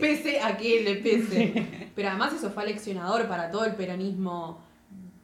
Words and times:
Pese 0.00 0.40
a 0.40 0.56
que 0.56 0.82
le 0.82 0.96
pese. 0.96 1.66
Pero 1.94 2.08
además 2.08 2.32
eso 2.34 2.50
fue 2.50 2.62
aleccionador 2.62 3.26
para 3.26 3.50
todo 3.50 3.64
el 3.64 3.74
peronismo 3.74 4.62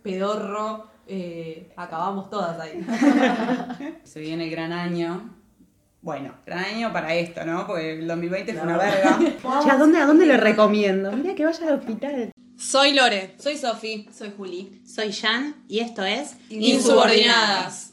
pedorro. 0.02 0.87
Eh, 1.08 1.72
acabamos 1.76 2.30
todas 2.30 2.58
ahí. 2.60 2.84
Se 4.04 4.20
viene 4.20 4.44
el 4.44 4.50
gran 4.50 4.72
año. 4.72 5.30
Bueno, 6.02 6.34
gran 6.44 6.64
año 6.64 6.92
para 6.92 7.14
esto, 7.14 7.44
¿no? 7.44 7.66
Porque 7.66 7.98
el 7.98 8.06
2020 8.06 8.52
fue 8.52 8.62
una 8.62 8.76
verga. 8.76 9.18
Che, 9.62 9.70
¿a 9.70 9.76
dónde, 9.76 9.98
¿A 9.98 10.06
dónde 10.06 10.26
le 10.26 10.36
recomiendo? 10.36 11.11
Mira 11.12 11.34
que 11.34 11.45
vaya 11.45 11.66
al 11.66 11.79
hospital. 11.79 12.32
Soy 12.56 12.95
Lore. 12.95 13.34
Soy 13.38 13.56
Sofi. 13.56 14.08
Soy 14.16 14.32
Juli. 14.36 14.80
Soy 14.86 15.12
Jan 15.12 15.56
y 15.68 15.80
esto 15.80 16.04
es 16.04 16.36
Insubordinadas. 16.48 17.93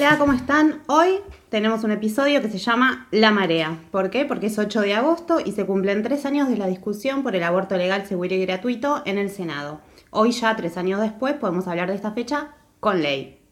Hola, 0.00 0.16
¿cómo 0.16 0.32
están? 0.32 0.82
Hoy 0.86 1.20
tenemos 1.50 1.84
un 1.84 1.90
episodio 1.90 2.40
que 2.40 2.48
se 2.48 2.56
llama 2.56 3.06
La 3.10 3.32
Marea. 3.32 3.78
¿Por 3.90 4.08
qué? 4.08 4.24
Porque 4.24 4.46
es 4.46 4.58
8 4.58 4.80
de 4.80 4.94
agosto 4.94 5.40
y 5.44 5.52
se 5.52 5.66
cumplen 5.66 6.02
tres 6.02 6.24
años 6.24 6.48
de 6.48 6.56
la 6.56 6.68
discusión 6.68 7.22
por 7.22 7.36
el 7.36 7.42
aborto 7.42 7.76
legal, 7.76 8.06
seguro 8.06 8.34
y 8.34 8.40
gratuito 8.46 9.02
en 9.04 9.18
el 9.18 9.28
Senado. 9.28 9.82
Hoy 10.08 10.32
ya, 10.32 10.56
tres 10.56 10.78
años 10.78 11.02
después, 11.02 11.34
podemos 11.34 11.68
hablar 11.68 11.90
de 11.90 11.96
esta 11.96 12.12
fecha 12.12 12.54
con 12.80 13.02
ley. 13.02 13.42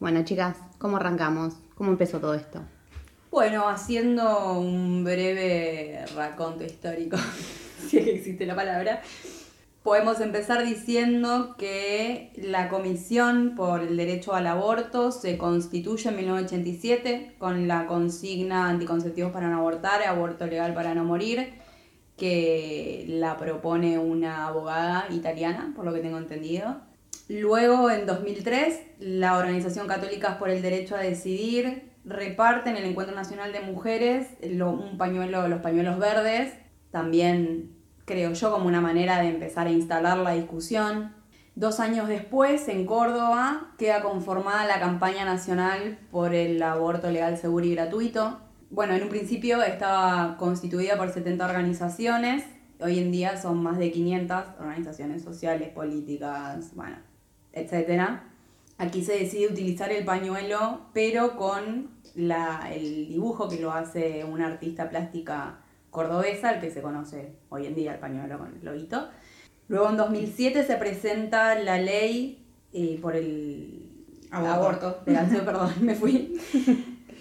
Bueno, 0.00 0.24
chicas, 0.24 0.56
¿cómo 0.78 0.96
arrancamos? 0.96 1.54
¿Cómo 1.76 1.92
empezó 1.92 2.18
todo 2.18 2.34
esto? 2.34 2.64
Bueno, 3.30 3.68
haciendo 3.68 4.58
un 4.58 5.04
breve 5.04 6.04
raconto 6.16 6.64
histórico, 6.64 7.16
si 7.86 7.98
es 7.98 8.04
que 8.04 8.14
existe 8.16 8.44
la 8.44 8.56
palabra, 8.56 9.02
podemos 9.86 10.20
empezar 10.20 10.66
diciendo 10.66 11.54
que 11.56 12.32
la 12.42 12.68
Comisión 12.68 13.54
por 13.54 13.82
el 13.82 13.96
Derecho 13.96 14.34
al 14.34 14.48
Aborto 14.48 15.12
se 15.12 15.38
constituye 15.38 16.08
en 16.08 16.16
1987 16.16 17.36
con 17.38 17.68
la 17.68 17.86
consigna 17.86 18.68
anticonceptivos 18.68 19.30
para 19.30 19.48
no 19.48 19.58
abortar, 19.58 20.02
aborto 20.02 20.44
legal 20.44 20.74
para 20.74 20.92
no 20.96 21.04
morir, 21.04 21.54
que 22.16 23.04
la 23.06 23.36
propone 23.36 23.96
una 24.00 24.48
abogada 24.48 25.06
italiana, 25.12 25.72
por 25.76 25.84
lo 25.84 25.94
que 25.94 26.00
tengo 26.00 26.18
entendido. 26.18 26.80
Luego, 27.28 27.88
en 27.88 28.06
2003, 28.06 28.80
la 28.98 29.38
Organización 29.38 29.86
Católicas 29.86 30.34
por 30.36 30.50
el 30.50 30.62
Derecho 30.62 30.96
a 30.96 30.98
Decidir 30.98 31.92
reparte 32.04 32.70
en 32.70 32.76
el 32.76 32.86
Encuentro 32.86 33.14
Nacional 33.14 33.52
de 33.52 33.60
Mujeres 33.60 34.26
un 34.42 34.98
pañuelo, 34.98 35.46
los 35.46 35.60
pañuelos 35.60 36.00
verdes, 36.00 36.54
también 36.90 37.75
creo 38.06 38.32
yo 38.32 38.50
como 38.50 38.66
una 38.66 38.80
manera 38.80 39.20
de 39.20 39.28
empezar 39.28 39.66
a 39.66 39.70
instalar 39.70 40.16
la 40.18 40.32
discusión. 40.32 41.12
Dos 41.54 41.80
años 41.80 42.08
después, 42.08 42.68
en 42.68 42.86
Córdoba, 42.86 43.72
queda 43.78 44.02
conformada 44.02 44.64
la 44.66 44.78
campaña 44.78 45.24
nacional 45.24 45.98
por 46.10 46.34
el 46.34 46.62
aborto 46.62 47.10
legal, 47.10 47.36
seguro 47.36 47.66
y 47.66 47.74
gratuito. 47.74 48.38
Bueno, 48.70 48.94
en 48.94 49.02
un 49.02 49.08
principio 49.08 49.62
estaba 49.62 50.36
constituida 50.38 50.96
por 50.96 51.10
70 51.10 51.44
organizaciones, 51.44 52.44
hoy 52.80 52.98
en 52.98 53.10
día 53.10 53.40
son 53.40 53.62
más 53.62 53.78
de 53.78 53.90
500 53.90 54.44
organizaciones 54.60 55.22
sociales, 55.22 55.70
políticas, 55.70 56.74
bueno, 56.74 56.96
etcétera. 57.52 58.24
Aquí 58.78 59.02
se 59.02 59.18
decide 59.18 59.48
utilizar 59.48 59.90
el 59.90 60.04
pañuelo, 60.04 60.82
pero 60.92 61.36
con 61.36 61.88
la- 62.14 62.70
el 62.72 63.08
dibujo 63.08 63.48
que 63.48 63.60
lo 63.60 63.72
hace 63.72 64.24
una 64.24 64.46
artista 64.46 64.90
plástica 64.90 65.60
cordobesa, 65.96 66.50
el 66.50 66.60
que 66.60 66.70
se 66.70 66.82
conoce 66.82 67.32
hoy 67.48 67.64
en 67.64 67.74
día 67.74 67.94
el 67.94 67.98
pañuelo 67.98 68.38
con 68.38 68.54
el 68.54 68.62
lobito. 68.62 69.08
Luego 69.68 69.88
en 69.88 69.96
2007 69.96 70.62
se 70.62 70.76
presenta 70.76 71.54
la 71.54 71.78
ley 71.78 72.46
eh, 72.74 72.98
por 73.00 73.16
el 73.16 73.82
Aborto. 74.30 75.00
aborto, 75.00 75.04
perdón, 75.44 75.72
me 75.80 75.94
fui. 75.94 76.38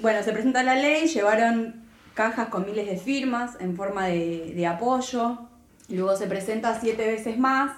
Bueno, 0.01 0.21
se 0.23 0.33
presenta 0.33 0.61
la 0.61 0.75
ley, 0.75 1.08
llevaron 1.08 1.85
cajas 2.15 2.49
con 2.49 2.65
miles 2.65 2.85
de 2.85 2.97
firmas 2.97 3.55
en 3.61 3.77
forma 3.77 4.08
de, 4.08 4.52
de 4.53 4.67
apoyo. 4.67 5.47
Luego 5.87 6.17
se 6.17 6.27
presenta 6.27 6.77
siete 6.77 7.08
veces 7.08 7.39
más, 7.39 7.71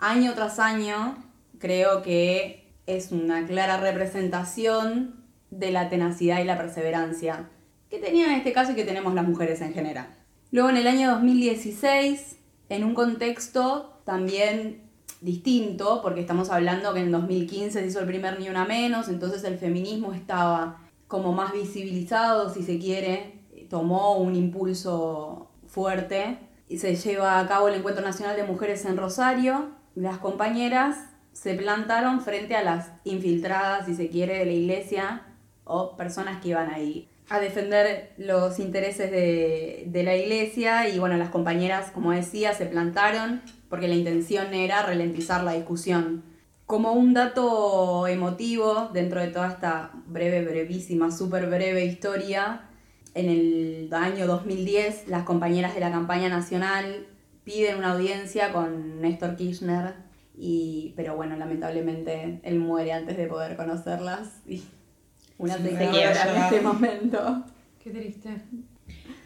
año 0.00 0.34
tras 0.34 0.58
año. 0.58 1.16
Creo 1.60 2.02
que 2.02 2.68
es 2.86 3.12
una 3.12 3.46
clara 3.46 3.76
representación 3.76 5.24
de 5.50 5.70
la 5.70 5.88
tenacidad 5.88 6.40
y 6.40 6.44
la 6.44 6.58
perseverancia 6.58 7.48
que 7.96 8.06
tenían 8.06 8.30
en 8.30 8.38
este 8.38 8.52
caso 8.52 8.72
y 8.72 8.74
que 8.74 8.84
tenemos 8.84 9.14
las 9.14 9.26
mujeres 9.26 9.60
en 9.62 9.72
general. 9.72 10.14
Luego 10.50 10.68
en 10.68 10.76
el 10.76 10.86
año 10.86 11.10
2016, 11.12 12.38
en 12.68 12.84
un 12.84 12.94
contexto 12.94 14.00
también 14.04 14.82
distinto, 15.20 16.02
porque 16.02 16.20
estamos 16.20 16.50
hablando 16.50 16.92
que 16.92 17.00
en 17.00 17.10
2015 17.10 17.80
se 17.80 17.86
hizo 17.86 18.00
el 18.00 18.06
primer 18.06 18.38
Ni 18.38 18.48
Una 18.48 18.64
Menos, 18.64 19.08
entonces 19.08 19.44
el 19.44 19.58
feminismo 19.58 20.12
estaba 20.12 20.82
como 21.08 21.32
más 21.32 21.52
visibilizado, 21.52 22.52
si 22.52 22.62
se 22.62 22.78
quiere, 22.78 23.40
tomó 23.70 24.18
un 24.18 24.36
impulso 24.36 25.50
fuerte 25.66 26.38
y 26.68 26.78
se 26.78 26.96
lleva 26.96 27.40
a 27.40 27.48
cabo 27.48 27.68
el 27.68 27.76
Encuentro 27.76 28.04
Nacional 28.04 28.36
de 28.36 28.44
Mujeres 28.44 28.84
en 28.84 28.96
Rosario. 28.96 29.70
Las 29.94 30.18
compañeras 30.18 30.96
se 31.32 31.54
plantaron 31.54 32.20
frente 32.20 32.56
a 32.56 32.62
las 32.62 32.90
infiltradas, 33.04 33.86
si 33.86 33.94
se 33.94 34.10
quiere, 34.10 34.38
de 34.38 34.46
la 34.46 34.52
iglesia 34.52 35.22
o 35.64 35.96
personas 35.96 36.42
que 36.42 36.50
iban 36.50 36.70
ahí 36.70 37.08
a 37.28 37.40
defender 37.40 38.12
los 38.18 38.58
intereses 38.58 39.10
de, 39.10 39.84
de 39.86 40.02
la 40.02 40.16
iglesia 40.16 40.88
y 40.88 40.98
bueno, 40.98 41.16
las 41.16 41.30
compañeras, 41.30 41.90
como 41.90 42.12
decía, 42.12 42.54
se 42.54 42.66
plantaron 42.66 43.42
porque 43.68 43.88
la 43.88 43.94
intención 43.94 44.54
era 44.54 44.82
ralentizar 44.82 45.42
la 45.42 45.52
discusión. 45.52 46.22
Como 46.66 46.92
un 46.92 47.14
dato 47.14 48.06
emotivo 48.06 48.90
dentro 48.92 49.20
de 49.20 49.28
toda 49.28 49.48
esta 49.48 49.92
breve, 50.06 50.44
brevísima, 50.44 51.10
súper 51.10 51.46
breve 51.46 51.84
historia, 51.84 52.62
en 53.14 53.30
el 53.30 53.88
año 53.92 54.26
2010 54.26 55.08
las 55.08 55.24
compañeras 55.24 55.74
de 55.74 55.80
la 55.80 55.90
campaña 55.90 56.28
nacional 56.28 57.06
piden 57.44 57.78
una 57.78 57.92
audiencia 57.92 58.52
con 58.52 59.00
Néstor 59.00 59.36
Kirchner, 59.36 59.94
y, 60.36 60.92
pero 60.96 61.16
bueno, 61.16 61.34
lamentablemente 61.36 62.40
él 62.42 62.58
muere 62.58 62.92
antes 62.92 63.16
de 63.16 63.26
poder 63.26 63.56
conocerlas 63.56 64.42
una 65.38 65.56
Sí, 65.56 65.62
se 65.64 65.88
quiebra 65.90 66.34
en 66.34 66.42
este 66.42 66.60
momento. 66.60 67.44
Qué 67.82 67.90
triste. 67.90 68.30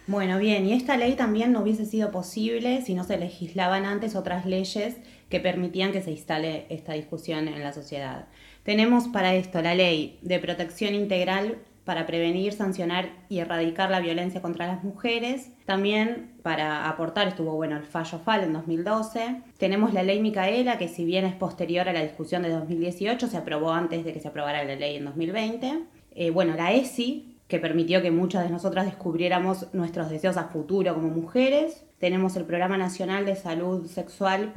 Bueno, 0.06 0.38
bien, 0.38 0.66
y 0.66 0.72
esta 0.72 0.96
ley 0.96 1.14
también 1.14 1.52
no 1.52 1.60
hubiese 1.60 1.86
sido 1.86 2.10
posible 2.10 2.82
si 2.82 2.94
no 2.94 3.04
se 3.04 3.16
legislaban 3.16 3.84
antes 3.84 4.16
otras 4.16 4.44
leyes 4.44 4.96
que 5.28 5.38
permitían 5.38 5.92
que 5.92 6.02
se 6.02 6.10
instale 6.10 6.66
esta 6.68 6.94
discusión 6.94 7.46
en 7.46 7.62
la 7.62 7.72
sociedad. 7.72 8.26
Tenemos 8.64 9.06
para 9.08 9.34
esto 9.34 9.62
la 9.62 9.74
ley 9.74 10.18
de 10.22 10.40
protección 10.40 10.94
integral 10.94 11.58
para 11.84 12.06
prevenir, 12.06 12.52
sancionar 12.52 13.10
y 13.28 13.38
erradicar 13.38 13.90
la 13.90 14.00
violencia 14.00 14.42
contra 14.42 14.66
las 14.66 14.84
mujeres. 14.84 15.50
También 15.64 16.32
para 16.42 16.88
aportar 16.88 17.28
estuvo 17.28 17.54
bueno 17.54 17.76
el 17.76 17.84
fallo 17.84 18.18
FAL 18.18 18.44
en 18.44 18.52
2012. 18.52 19.42
Tenemos 19.58 19.94
la 19.94 20.02
ley 20.02 20.20
Micaela, 20.20 20.76
que 20.78 20.88
si 20.88 21.04
bien 21.04 21.24
es 21.24 21.34
posterior 21.34 21.88
a 21.88 21.92
la 21.92 22.02
discusión 22.02 22.42
de 22.42 22.50
2018, 22.50 23.28
se 23.28 23.36
aprobó 23.36 23.72
antes 23.72 24.04
de 24.04 24.12
que 24.12 24.20
se 24.20 24.28
aprobara 24.28 24.64
la 24.64 24.74
ley 24.74 24.96
en 24.96 25.04
2020. 25.04 25.99
Eh, 26.12 26.30
bueno, 26.30 26.54
la 26.54 26.72
ESI, 26.72 27.38
que 27.48 27.58
permitió 27.58 28.02
que 28.02 28.10
muchas 28.10 28.44
de 28.44 28.50
nosotras 28.50 28.86
descubriéramos 28.86 29.72
nuestros 29.74 30.08
deseos 30.08 30.36
a 30.36 30.44
futuro 30.44 30.94
como 30.94 31.08
mujeres. 31.08 31.84
Tenemos 31.98 32.36
el 32.36 32.44
Programa 32.44 32.76
Nacional 32.76 33.26
de 33.26 33.36
Salud 33.36 33.86
Sexual 33.86 34.52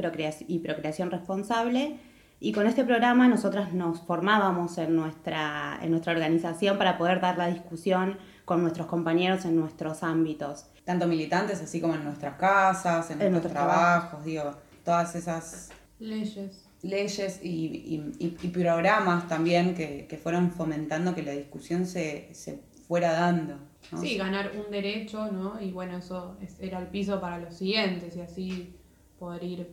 y 0.48 0.60
Procreación 0.60 1.12
Responsable. 1.12 1.98
Y 2.40 2.52
con 2.52 2.68
este 2.68 2.84
programa 2.84 3.28
nosotras 3.28 3.74
nos 3.74 4.02
formábamos 4.02 4.78
en 4.78 4.96
nuestra, 4.96 5.80
en 5.82 5.92
nuestra 5.92 6.12
organización 6.12 6.78
para 6.78 6.98
poder 6.98 7.22
dar 7.22 7.38
la 7.38 7.48
discusión 7.48 8.18
con 8.46 8.62
nuestros 8.62 8.88
compañeros 8.88 9.46
en 9.46 9.56
nuestros 9.56 10.04
ámbitos. 10.04 10.66
Tanto 10.84 11.08
militantes 11.08 11.62
así 11.62 11.80
como 11.80 11.96
en 11.96 12.04
nuestras 12.04 12.36
casas, 12.36 13.10
en, 13.12 13.22
En 13.22 13.32
nuestros 13.32 13.54
nuestros 13.54 13.54
trabajos, 13.54 14.26
digo, 14.26 14.52
todas 14.84 15.16
esas 15.16 15.70
Leyes. 16.00 16.63
Leyes 16.84 17.40
y, 17.44 17.50
y- 17.50 18.12
y- 18.20 18.38
y 18.44 18.48
programas 18.50 19.28
también 19.28 19.74
que, 19.74 20.06
que 20.08 20.18
fueron 20.18 20.52
fomentando 20.52 21.16
que 21.16 21.24
la 21.24 21.32
discusión 21.32 21.86
se, 21.88 22.30
se 22.34 22.60
fuera 22.88 23.14
dando. 23.14 23.58
¿no? 23.92 24.02
Sí, 24.02 24.18
ganar 24.18 24.52
un 24.64 24.70
derecho, 24.72 25.32
¿no? 25.32 25.60
Y 25.62 25.72
bueno, 25.72 25.98
eso 25.98 26.38
es- 26.42 26.60
era 26.60 26.80
el 26.80 26.88
piso 26.88 27.20
para 27.20 27.40
los 27.40 27.56
siguientes 27.56 28.16
y 28.16 28.22
así 28.22 28.76
poder 29.18 29.44
ir 29.44 29.68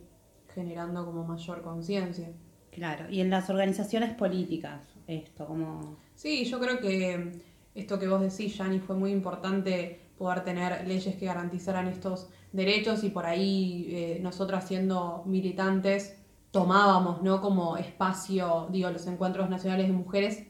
generando 0.54 1.04
como 1.04 1.24
mayor 1.24 1.62
conciencia. 1.62 2.28
Claro, 2.70 3.10
y 3.10 3.20
en 3.20 3.30
las 3.30 3.50
organizaciones 3.50 4.14
políticas, 4.14 4.86
esto, 5.08 5.46
como... 5.46 5.96
Sí, 6.14 6.44
yo 6.44 6.60
creo 6.60 6.78
que 6.80 7.32
esto 7.74 7.98
que 7.98 8.06
vos 8.06 8.20
decís, 8.20 8.56
Yanni, 8.56 8.78
fue 8.78 8.94
muy 8.96 9.10
importante 9.10 10.00
poder 10.16 10.44
tener 10.44 10.86
leyes 10.86 11.16
que 11.16 11.26
garantizaran 11.26 11.88
estos 11.88 12.28
derechos 12.52 13.02
y 13.04 13.10
por 13.10 13.26
ahí 13.26 13.86
eh, 13.90 14.18
nosotras 14.22 14.68
siendo 14.68 15.22
militantes 15.26 16.16
tomábamos, 16.50 17.22
¿no? 17.22 17.40
Como 17.40 17.76
espacio, 17.76 18.68
digo, 18.70 18.90
los 18.90 19.06
encuentros 19.06 19.48
nacionales 19.48 19.86
de 19.86 19.92
mujeres 19.92 20.46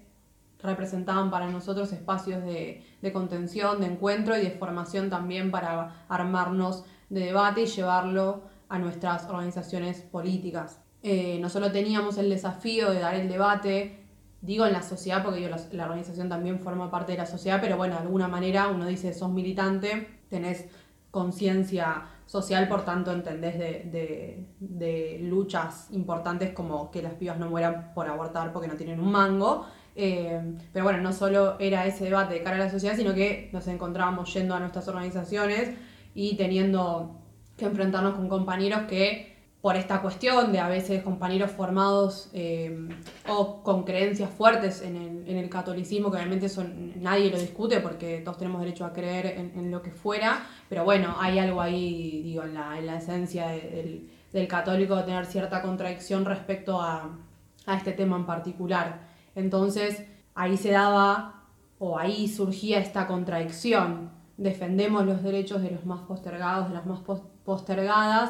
representaban 0.62 1.31
para 1.31 1.50
nosotros 1.50 1.93
espacios 1.93 2.43
de, 2.44 2.85
contención, 3.12 3.81
de 3.81 3.87
encuentro 3.87 4.37
y 4.37 4.43
de 4.43 4.50
formación 4.50 5.11
también 5.11 5.50
para 5.50 6.05
armarnos 6.08 6.85
de 7.08 7.20
debate 7.20 7.62
y 7.62 7.67
llevarlo 7.67 8.43
a 8.69 8.79
nuestras 8.79 9.25
organizaciones 9.29 10.00
políticas. 10.00 10.81
Eh, 11.02 11.38
no 11.41 11.49
solo 11.49 11.73
teníamos 11.73 12.19
el 12.19 12.29
desafío 12.29 12.91
de 12.91 13.00
dar 13.00 13.14
el 13.14 13.29
debate, 13.29 14.05
digo 14.43 14.67
en 14.67 14.73
la 14.73 14.82
sociedad, 14.82 15.25
porque 15.25 15.49
la, 15.49 15.58
la, 15.73 15.85
organización 15.85 16.29
también 16.29 16.61
forma 16.61 16.91
parte 16.91 17.12
de 17.12 17.19
la 17.19 17.26
sociedad, 17.26 17.58
pero 17.61 17.76
bueno, 17.76 17.94
de 17.94 18.02
alguna 18.02 18.29
manera 18.29 18.69
uno 18.69 18.87
dice, 18.87 19.14
sos 19.14 19.31
militante, 19.31 20.20
tenés 20.29 20.67
conciencia 21.11 22.05
social, 22.31 22.69
por 22.69 22.85
tanto 22.85 23.11
entendés 23.11 23.59
de, 23.59 24.47
de, 24.61 25.19
luchas 25.23 25.88
importantes 25.91 26.53
como 26.53 26.88
que 26.93 27.03
las 27.03 27.15
pibas 27.15 27.37
no 27.38 27.50
mueran 27.50 27.93
por 27.93 28.06
abortar 28.06 28.53
porque 28.53 28.69
no 28.69 28.75
tienen 28.75 29.00
un 29.00 29.11
mango. 29.11 29.67
Eh, 29.97 30.41
pero 30.73 30.85
bueno, 30.85 31.00
no 31.00 31.12
solo 31.12 31.56
era 31.59 31.87
ese 31.87 32.05
debate 32.05 32.35
de 32.35 32.44
cara 32.44 32.55
a 32.55 32.61
la 32.61 32.71
sociedad, 32.71 32.94
sino 32.94 33.15
que 33.15 33.50
nos 33.53 33.67
encontrábamos 33.67 34.32
yendo 34.32 34.55
a 34.55 34.61
nuestras 34.61 34.87
organizaciones 34.87 35.71
y 36.15 36.37
teniendo 36.37 37.17
que 37.56 37.65
enfrentarnos 37.65 38.15
con 38.15 38.29
compañeros 38.29 38.83
que 38.83 39.40
por 39.61 39.77
esta 39.77 40.01
cuestión 40.01 40.53
de 40.53 40.59
a 40.59 40.69
veces 40.69 41.03
compañeros 41.03 41.51
formados 41.51 42.31
eh, 42.33 42.89
o 43.29 43.62
con 43.62 43.85
creencias 43.85 44.31
fuertes 44.31 44.81
en 44.81 44.97
el, 44.97 45.29
en 45.29 45.37
el 45.37 45.51
catolicismo, 45.51 46.11
que 46.11 46.17
obviamente 46.17 46.49
son, 46.49 46.95
nadie 47.03 47.31
lo 47.31 47.39
discute 47.39 47.81
porque 47.81 48.23
todos 48.25 48.39
tenemos 48.39 48.62
derecho 48.62 48.87
a 48.87 48.93
creer 48.93 49.27
en, 49.55 49.71
lo 49.71 49.83
que 49.83 49.91
fuera, 49.91 50.47
pero 50.69 50.85
bueno, 50.85 51.15
hay 51.19 51.39
algo 51.39 51.61
ahí, 51.61 52.23
digo, 52.23 52.43
en 52.45 52.55
la, 52.55 52.79
en 52.79 52.87
la 52.87 52.97
esencia 52.97 53.49
del, 53.49 54.11
del, 54.33 54.49
católico 54.49 54.97
de 54.97 55.03
tener 55.03 55.27
cierta 55.27 55.61
contradicción 55.61 56.25
respecto 56.25 56.81
a, 56.81 57.19
a 57.67 57.77
este 57.77 57.93
tema 57.93 58.17
en 58.17 58.25
particular. 58.25 59.09
Entonces, 59.35 60.07
ahí 60.35 60.57
se 60.57 60.71
daba, 60.71 61.45
o 61.79 61.99
ahí 61.99 62.29
surgía 62.29 62.79
esta 62.79 63.07
contradicción. 63.07 64.11
Defendemos 64.39 65.05
los 65.05 65.23
derechos 65.23 65.61
de 65.61 65.71
los 65.71 65.85
más 65.85 66.01
postergados, 66.01 66.69
de 66.69 66.75
las 66.75 66.87
más 66.87 67.01
postergadas, 67.01 67.40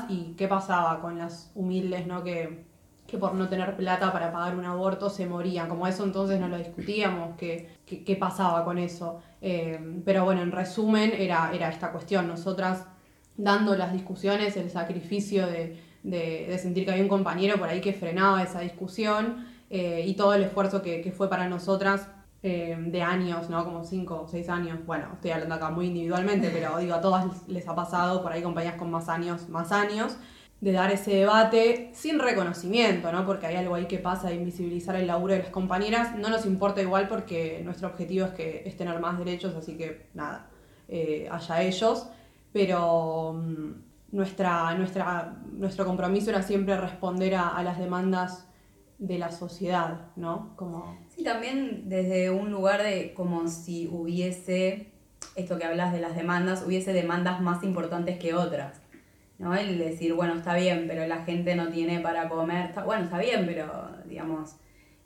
y 0.08 0.34
qué 0.36 0.48
pasaba 0.48 1.00
con 1.00 1.18
las 1.18 1.50
humildes, 1.54 2.06
¿no? 2.06 2.22
Que, 2.22 2.64
que 3.06 3.18
por 3.18 3.34
no 3.34 3.48
tener 3.48 3.76
plata 3.76 4.12
para 4.12 4.32
pagar 4.32 4.54
un 4.56 4.64
aborto 4.64 5.10
se 5.10 5.26
morían. 5.26 5.68
Como 5.68 5.86
eso 5.86 6.04
entonces 6.04 6.40
no 6.40 6.48
lo 6.48 6.56
discutíamos, 6.56 7.36
qué, 7.36 7.68
qué, 7.84 8.16
pasaba 8.16 8.64
con 8.64 8.78
eso. 8.78 9.20
Eh, 9.42 9.78
pero 10.04 10.24
bueno, 10.24 10.42
en 10.42 10.52
resumen 10.52 11.12
era, 11.16 11.50
era 11.52 11.68
esta 11.68 11.90
cuestión. 11.92 12.28
Nosotras 12.28 12.86
dando 13.36 13.74
las 13.76 13.92
discusiones, 13.92 14.56
el 14.56 14.70
sacrificio 14.70 15.46
de, 15.46 15.82
de, 16.02 16.58
sentir 16.58 16.84
que 16.84 16.92
había 16.92 17.02
un 17.02 17.08
compañero 17.08 17.58
por 17.58 17.68
ahí 17.68 17.80
que 17.80 17.92
frenaba 17.92 18.42
esa 18.42 18.60
discusión 18.60 19.46
eh, 19.70 20.04
y 20.06 20.14
todo 20.14 20.34
el 20.34 20.42
esfuerzo 20.44 20.82
que, 20.82 21.00
que 21.00 21.12
fue 21.12 21.28
para 21.28 21.48
nosotras 21.48 22.08
eh, 22.42 22.74
de 22.78 23.02
años, 23.02 23.50
¿no? 23.50 23.64
Como 23.66 23.84
5 23.84 24.22
o 24.22 24.26
6 24.28 24.48
años. 24.48 24.78
Bueno, 24.86 25.08
estoy 25.12 25.32
hablando 25.32 25.56
acá 25.56 25.68
muy 25.70 25.88
individualmente, 25.88 26.48
pero 26.50 26.78
digo, 26.78 26.94
a 26.94 27.00
todas 27.02 27.46
les 27.48 27.68
ha 27.68 27.74
pasado, 27.74 28.22
por 28.22 28.32
ahí 28.32 28.42
compañías 28.42 28.76
con 28.76 28.90
más 28.90 29.10
años, 29.10 29.48
más 29.50 29.72
años, 29.72 30.16
de 30.62 30.72
dar 30.72 30.90
ese 30.90 31.16
debate 31.16 31.90
sin 31.94 32.18
reconocimiento, 32.18 33.12
¿no? 33.12 33.26
Porque 33.26 33.46
hay 33.46 33.56
algo 33.56 33.74
ahí 33.74 33.86
que 33.86 33.98
pasa 33.98 34.28
de 34.28 34.36
invisibilizar 34.36 34.96
el 34.96 35.06
laburo 35.06 35.34
de 35.34 35.40
las 35.40 35.50
compañeras. 35.50 36.16
No 36.16 36.30
nos 36.30 36.46
importa 36.46 36.80
igual 36.80 37.08
porque 37.08 37.60
nuestro 37.62 37.88
objetivo 37.88 38.26
es 38.26 38.32
que 38.32 38.62
es 38.64 38.74
tener 38.76 38.98
más 39.00 39.18
derechos, 39.18 39.54
así 39.54 39.76
que 39.76 40.06
nada, 40.14 40.48
eh, 40.88 41.28
allá 41.30 41.62
ellos. 41.62 42.08
Pero 42.52 43.34
mm, 43.34 43.72
nuestra, 44.12 44.74
nuestra, 44.76 45.36
nuestro 45.52 45.84
compromiso 45.84 46.30
era 46.30 46.42
siempre 46.42 46.74
responder 46.78 47.34
a, 47.34 47.48
a 47.48 47.62
las 47.62 47.78
demandas 47.78 48.49
de 49.00 49.18
la 49.18 49.32
sociedad, 49.32 50.08
¿no? 50.14 50.52
Como... 50.56 50.96
Sí, 51.08 51.24
también 51.24 51.88
desde 51.88 52.30
un 52.30 52.50
lugar 52.52 52.82
de 52.82 53.12
como 53.14 53.48
si 53.48 53.88
hubiese, 53.88 54.92
esto 55.34 55.58
que 55.58 55.64
hablas 55.64 55.92
de 55.92 56.00
las 56.00 56.14
demandas, 56.14 56.62
hubiese 56.66 56.92
demandas 56.92 57.40
más 57.40 57.64
importantes 57.64 58.18
que 58.18 58.34
otras. 58.34 58.80
¿no? 59.38 59.54
El 59.54 59.78
decir, 59.78 60.12
bueno, 60.12 60.34
está 60.34 60.54
bien, 60.54 60.84
pero 60.86 61.06
la 61.06 61.24
gente 61.24 61.56
no 61.56 61.70
tiene 61.70 62.00
para 62.00 62.28
comer, 62.28 62.66
está, 62.66 62.84
bueno, 62.84 63.04
está 63.04 63.18
bien, 63.18 63.46
pero 63.46 63.90
digamos, 64.04 64.56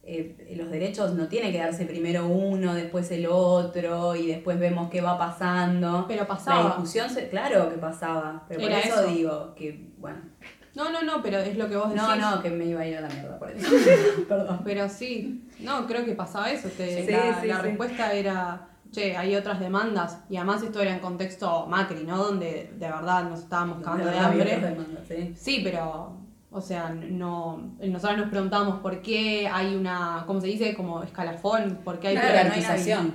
eh, 0.03 0.55
los 0.57 0.71
derechos 0.73 1.15
no 1.15 1.29
tiene 1.29 1.53
que 1.53 1.59
darse 1.59 1.87
primero 1.87 2.27
uno, 2.27 2.75
después 2.75 3.09
el 3.13 3.27
otro, 3.27 4.17
y 4.17 4.27
después 4.27 4.59
vemos 4.59 4.91
qué 4.91 5.01
va 5.03 5.17
pasando. 5.17 6.07
Pero 6.09 6.27
pasaba. 6.27 6.63
La 6.63 6.67
discusión, 6.71 7.09
se, 7.09 7.29
claro 7.29 7.71
que 7.71 7.77
pasaba, 7.77 8.45
pero 8.49 8.61
por 8.61 8.73
eso, 8.73 9.03
eso 9.03 9.07
digo 9.07 9.55
que, 9.55 9.93
bueno, 9.99 10.19
no, 10.75 10.91
no, 10.91 11.03
no, 11.03 11.23
pero 11.23 11.39
es 11.39 11.57
lo 11.57 11.69
que 11.69 11.77
vos 11.77 11.89
decís. 11.89 12.03
No, 12.03 12.17
no, 12.17 12.43
que 12.43 12.51
me 12.51 12.65
iba 12.67 12.81
a 12.81 12.87
ir 12.87 12.97
a 12.97 13.03
la 13.03 13.09
mierda 13.09 13.39
por 13.39 13.51
eso. 13.51 13.71
Perdón. 14.29 14.61
Pero 14.65 14.89
sí, 14.89 15.49
no, 15.61 15.87
creo 15.87 16.05
que 16.05 16.15
pasaba 16.15 16.51
eso. 16.51 16.69
Te, 16.69 17.07
la, 17.47 17.61
respuesta 17.61 18.13
era, 18.13 18.69
che, 18.91 19.17
hay 19.17 19.37
otras 19.37 19.61
demandas. 19.61 20.19
Y 20.29 20.37
además 20.37 20.63
esto 20.63 20.81
era 20.81 20.93
en 20.93 20.99
contexto 20.99 21.67
Macri, 21.67 22.05
¿no? 22.05 22.17
Donde 22.17 22.73
de 22.77 22.87
verdad 22.89 23.29
nos 23.29 23.41
estábamos 23.41 23.85
cagando 23.85 24.11
de 24.11 24.19
hambre. 24.19 24.77
¿sí? 25.07 25.35
sí, 25.37 25.61
pero, 25.63 26.17
o 26.51 26.61
sea, 26.61 26.91
no, 26.91 27.77
nosotros 27.81 28.19
nos 28.19 28.29
preguntábamos 28.29 28.81
por 28.81 29.01
qué 29.01 29.47
hay 29.47 29.77
una, 29.77 30.25
¿cómo 30.27 30.41
se 30.41 30.49
dice? 30.49 30.75
Como 30.75 31.05
escalafón, 31.05 31.83
por 31.85 32.01
qué 32.01 32.09
hay... 32.09 32.17
Una 32.17 32.27
jerarquización. 32.27 33.15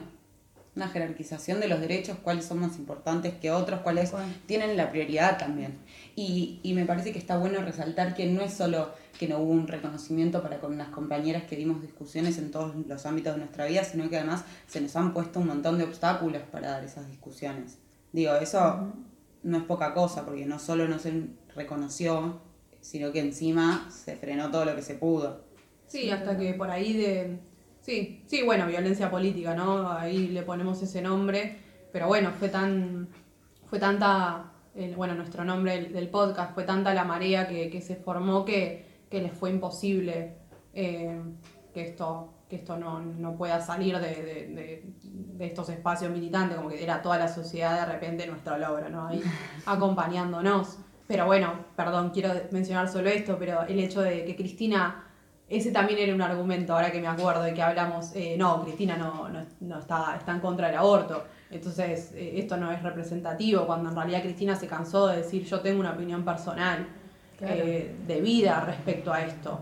Una 0.80 0.88
jerarquización 0.88 1.60
de 1.60 1.68
los 1.68 1.82
derechos, 1.82 2.18
cuáles 2.24 2.46
son 2.46 2.60
más 2.60 2.78
importantes 2.78 3.34
que 3.36 3.52
otros, 3.52 3.82
cuáles 3.82 4.14
tienen 4.46 4.78
la 4.78 4.90
prioridad 4.90 5.38
también. 5.38 5.78
Y, 6.16 6.62
me 6.74 6.86
parece 6.86 7.12
que 7.12 7.20
está 7.20 7.38
bueno 7.38 7.62
resaltar 7.62 8.16
que 8.16 8.26
no 8.28 8.42
es 8.42 8.54
solo 8.54 8.92
que 9.20 9.28
no 9.28 9.40
hubo 9.40 9.52
un 9.52 9.68
reconocimiento 9.68 10.42
para 10.42 10.60
con 10.60 10.78
las 10.78 10.88
compañeras 10.88 11.44
que 11.44 11.58
dimos 11.58 11.82
discusiones 11.82 12.38
en 12.38 12.52
todos 12.52 12.74
los 12.88 13.06
ámbitos 13.06 13.34
de 13.34 13.40
nuestra 13.40 13.66
vida, 13.66 13.84
sino 13.84 14.10
que 14.10 14.18
además 14.18 14.46
se 14.68 14.80
nos 14.80 14.96
han 14.96 15.14
puesto 15.14 15.42
un 15.42 15.48
montón 15.48 15.78
de 15.78 15.84
obstáculos 15.84 16.42
para 16.50 16.72
dar 16.72 16.86
esas 16.86 17.10
discusiones. 17.10 17.78
Digo, 18.14 18.34
eso 18.36 18.94
no 19.44 19.58
es 19.58 19.64
poca 19.64 19.94
cosa, 19.94 20.26
porque 20.26 20.46
no 20.46 20.60
solo 20.60 20.88
no 20.88 20.98
se 20.98 21.26
reconoció, 21.54 22.40
sino 22.80 23.12
que 23.12 23.20
encima 23.20 23.90
se 23.92 24.16
frenó 24.16 24.50
todo 24.50 24.64
lo 24.64 24.76
que 24.76 24.82
se 24.82 24.96
pudo. 24.96 25.44
Sí, 25.88 26.10
hasta 26.10 26.38
que 26.38 26.54
por 26.54 26.70
ahí 26.70 26.94
de... 26.94 27.49
Sí, 27.90 28.22
sí, 28.28 28.44
bueno, 28.44 28.68
violencia 28.68 29.10
política, 29.10 29.56
¿no? 29.56 29.90
Ahí 29.90 30.28
le 30.28 30.44
ponemos 30.44 30.80
ese 30.84 31.02
nombre, 31.02 31.58
pero 31.92 32.06
bueno, 32.06 32.30
fue 32.38 32.50
tan... 32.50 33.08
fue 33.66 33.80
tanta 33.80 34.52
bueno, 34.96 35.16
nuestro 35.16 35.44
nombre 35.44 35.86
del, 35.86 36.08
podcast, 36.10 36.54
fue 36.54 36.66
tanta 36.66 36.94
la 36.94 37.04
marea 37.04 37.48
que, 37.48 37.82
se 37.82 37.96
formó 37.96 38.46
que, 38.46 38.86
les 39.12 39.32
fue 39.34 39.50
imposible 39.50 40.36
eh, 40.76 41.20
que 41.74 41.82
esto, 41.82 42.32
que 42.48 42.58
esto 42.58 42.78
no, 42.78 43.36
pueda 43.36 43.60
salir 43.60 43.98
de, 43.98 44.84
estos 45.40 45.70
espacios 45.70 46.12
militantes, 46.12 46.58
como 46.58 46.70
que 46.70 46.84
era 46.84 47.02
toda 47.02 47.18
la 47.18 47.28
sociedad 47.28 47.88
de 47.88 47.92
repente 47.92 48.28
nuestro 48.28 48.56
logro, 48.60 48.88
¿no? 48.90 49.08
Ahí 49.08 49.24
acompañándonos. 49.66 50.78
Pero 51.08 51.26
bueno, 51.26 51.66
perdón, 51.76 52.12
quiero 52.12 52.34
mencionar 52.52 52.88
solo 52.88 53.10
esto, 53.10 53.38
pero 53.40 53.64
el 53.64 53.80
hecho 53.80 54.02
de 54.02 54.26
que 54.26 54.36
Cristina, 54.36 55.09
ese 55.50 55.72
también 55.72 56.00
era 56.00 56.14
un 56.14 56.22
argumento, 56.22 56.74
ahora 56.74 56.92
que 56.92 57.02
me 57.02 57.08
acuerdo 57.08 57.44
de 57.44 57.54
que 57.54 57.62
hablamos, 57.62 58.16
eh, 58.16 58.36
no, 58.38 58.64
Cristina 58.64 58.96
no, 58.98 59.30
no, 59.62 59.80
está, 59.80 60.16
está 60.18 60.32
en 60.34 60.40
contra 60.40 60.68
del 60.68 60.78
aborto 60.78 61.24
entonces, 61.52 62.12
eh, 62.14 62.34
esto 62.36 62.58
no 62.58 62.72
es 62.72 62.82
representativo, 62.84 63.66
cuando 63.66 63.90
en 63.90 63.96
realidad 63.96 64.22
Cristina 64.22 64.56
se 64.56 64.68
cansó 64.68 65.08
de 65.08 65.18
decir 65.18 65.44
yo 65.46 65.62
tengo 65.62 65.80
una 65.80 65.92
opinión 65.92 66.24
personal 66.24 66.88
eh, 67.42 67.96
de 68.06 68.22
vida 68.22 68.64
respecto 68.66 69.12
a 69.12 69.22
esto. 69.26 69.62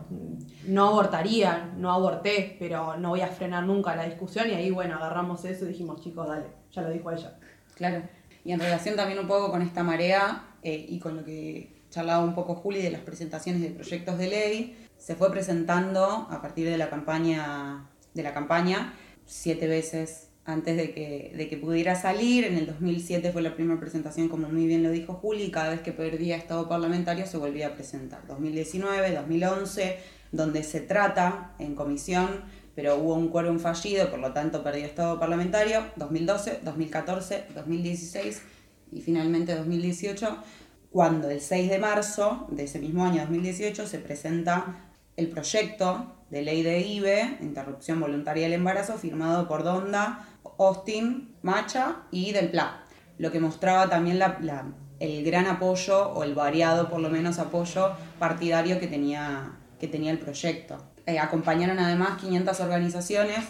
No 0.66 0.90
abortaría, 0.90 1.72
no 1.78 1.92
aborté, 1.92 2.58
pero 2.60 2.98
no 2.98 3.10
voy 3.10 3.22
a 3.22 3.28
frenar 3.28 3.64
nunca 3.64 3.96
la 3.96 4.04
discusión 4.04 4.50
y 4.50 4.54
ahí, 4.54 4.70
bueno, 4.70 4.96
agarramos 4.96 5.46
eso 5.46 5.66
y 5.66 5.70
dijimos, 5.70 6.02
chicos, 6.02 6.28
dale, 6.28 6.48
ya 6.72 6.82
lo 6.82 6.90
dijo 6.90 7.10
ella. 7.12 7.38
Claro. 7.76 8.02
Y 8.44 8.52
en 8.52 8.60
relación 8.60 8.96
también 8.96 9.20
un 9.20 9.28
poco 9.28 9.50
con 9.50 9.62
esta 9.62 9.84
marea 9.84 10.44
y 10.64 11.00
con 11.00 11.16
lo 11.16 11.24
que 11.24 11.77
charlaba 11.90 12.24
un 12.24 12.36
poco 12.36 12.56
Juli 12.56 12.82
de 12.82 12.92
las 12.92 13.02
presentaciones 13.02 13.62
de 13.62 13.70
proyectos 13.70 14.18
de 14.18 14.28
ley, 14.28 14.88
se 14.98 15.16
fue 15.16 15.32
presentando 15.32 16.28
a 16.30 16.42
partir 16.42 16.68
de 16.68 16.78
la 16.78 16.90
campaña, 16.90 17.90
de 18.14 18.24
la 18.24 18.34
campaña 18.34 18.94
siete 19.26 19.68
veces 19.68 20.30
antes 20.46 20.78
de 20.78 20.94
que, 20.94 21.34
de 21.36 21.50
que 21.50 21.58
pudiera 21.58 21.96
salir. 21.96 22.46
En 22.46 22.58
el 22.58 22.66
2007 22.66 23.32
fue 23.32 23.42
la 23.42 23.54
primera 23.54 23.80
presentación, 23.80 24.30
como 24.30 24.50
muy 24.50 24.66
bien 24.66 24.82
lo 24.82 24.90
dijo 24.90 25.14
Juli, 25.14 25.44
y 25.44 25.52
cada 25.52 25.70
vez 25.70 25.82
que 25.82 25.92
perdía 25.92 26.38
estado 26.38 26.68
parlamentario 26.68 27.26
se 27.28 27.38
volvía 27.38 27.68
a 27.68 27.74
presentar. 27.74 28.26
2019, 28.28 29.12
2011, 29.14 29.98
donde 30.32 30.64
se 30.64 30.80
trata 30.80 31.54
en 31.60 31.76
comisión, 31.76 32.46
pero 32.76 32.96
hubo 32.96 33.16
un 33.16 33.30
quórum 33.30 33.60
fallido, 33.60 34.10
por 34.10 34.20
lo 34.20 34.34
tanto 34.34 34.64
perdió 34.64 34.86
estado 34.86 35.20
parlamentario. 35.20 35.84
2012, 35.98 36.62
2014, 36.64 37.46
2016 37.54 38.42
y 38.94 39.02
finalmente 39.02 39.54
2018, 39.54 40.38
cuando 40.98 41.30
el 41.30 41.42
6 41.42 41.70
de 41.70 41.78
marzo 41.78 42.48
de 42.50 42.64
ese 42.64 42.80
mismo 42.80 43.06
año 43.06 43.22
2018 43.22 43.86
se 43.86 44.00
presenta 44.00 44.80
el 45.16 45.28
proyecto 45.28 46.16
de 46.32 46.42
ley 46.42 46.64
de 46.64 46.80
IBE, 46.80 47.38
interrupción 47.42 48.00
voluntaria 48.00 48.46
del 48.46 48.54
embarazo, 48.54 48.98
firmado 48.98 49.48
por 49.48 49.62
Donda, 49.62 50.28
Austin, 50.58 51.36
Macha 51.44 51.98
y 52.10 52.32
Del 52.32 52.50
Pla, 52.50 52.84
lo 53.20 53.32
que 53.32 53.40
mostraba 53.40 53.88
también 53.88 54.20
el 55.00 55.24
gran 55.24 55.46
apoyo, 55.46 56.14
o 56.14 56.24
el 56.24 56.34
variado 56.34 56.90
por 56.90 57.00
lo 57.00 57.12
menos 57.12 57.38
apoyo 57.38 57.92
partidario 58.18 58.80
que 58.80 58.88
tenía, 58.88 59.52
que 59.80 59.88
tenía 59.88 60.10
el 60.10 60.18
proyecto. 60.18 60.84
Eh, 61.06 61.20
acompañaron 61.20 61.78
además 61.78 62.20
500 62.20 62.60
organizaciones 62.60 63.46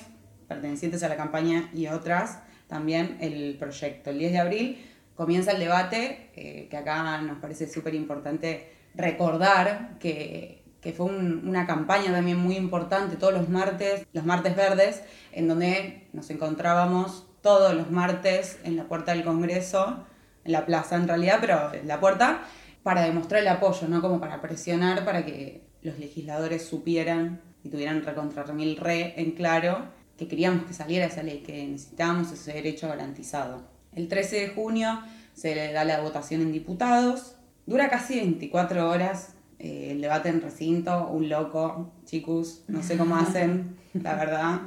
pertenecientes 0.49 1.01
a 1.01 1.07
la 1.07 1.15
campaña 1.15 1.69
y 1.73 1.87
otras 1.87 2.39
también 2.67 3.15
el 3.21 3.55
proyecto. 3.57 4.09
El 4.09 4.19
10 4.19 4.31
de 4.33 4.37
abril 4.37 4.96
comienza 5.17 5.51
el 5.51 5.59
debate, 5.59 6.29
eh, 6.35 6.67
que 6.69 6.77
acá 6.77 7.17
nos 7.21 7.39
parece 7.39 7.67
súper 7.67 7.95
importante 7.95 8.71
recordar 8.95 9.97
que, 9.99 10.63
fue 10.95 11.07
un- 11.07 11.45
una 11.45 11.67
campaña 11.67 12.13
también 12.13 12.37
muy 12.37 12.55
importante 12.55 13.17
todos 13.17 13.33
los 13.33 13.49
martes, 13.49 14.07
los 14.13 14.23
martes 14.23 14.55
verdes, 14.55 15.03
en 15.33 15.49
donde 15.49 16.07
nos 16.13 16.29
encontrábamos 16.29 17.27
todos 17.41 17.73
los 17.73 17.91
martes 17.91 18.57
en 18.63 18.77
la 18.77 18.85
puerta 18.85 19.11
del 19.11 19.25
Congreso, 19.25 20.05
en 20.45 20.53
la 20.53 20.65
plaza 20.65 20.95
en 20.95 21.09
realidad, 21.09 21.39
pero 21.41 21.73
en 21.73 21.89
la 21.89 21.99
puerta, 21.99 22.41
para 22.83 23.01
demostrar 23.01 23.41
el 23.41 23.49
apoyo, 23.49 23.85
¿no? 23.89 24.01
Como 24.01 24.21
para 24.21 24.39
presionar 24.41 25.03
para 25.03 25.25
que 25.25 25.61
los 25.81 25.99
legisladores 25.99 26.65
supieran 26.65 27.41
y 27.65 27.69
tuvieran 27.69 28.03
recontra 28.05 28.45
mil 28.53 28.77
re 28.77 29.13
en 29.17 29.31
claro 29.31 29.89
que 30.17 30.29
queríamos 30.29 30.63
que 30.65 30.73
saliera 30.73 31.05
esa 31.07 31.21
ley, 31.21 31.39
que 31.39 31.67
necesitábamos 31.67 32.31
ese 32.31 32.53
derecho 32.53 32.87
garantizado. 32.87 33.76
El 33.97 34.07
13 34.07 34.41
de 34.41 34.47
junio 34.49 35.01
se 35.33 35.55
le 35.55 35.73
da 35.73 35.83
la 35.83 35.99
votación 36.01 36.41
en 36.41 36.51
diputados, 36.51 37.35
dura 37.65 37.89
casi 37.89 38.17
24 38.17 38.87
horas 38.87 39.33
eh, 39.57 39.87
el 39.89 40.01
debate 40.01 40.29
en 40.29 40.39
recinto, 40.39 41.07
un 41.07 41.29
loco, 41.29 41.91
chicos, 42.05 42.63
no 42.67 42.83
sé 42.83 42.95
cómo 42.95 43.15
hacen, 43.15 43.75
la 43.93 44.13
verdad, 44.13 44.61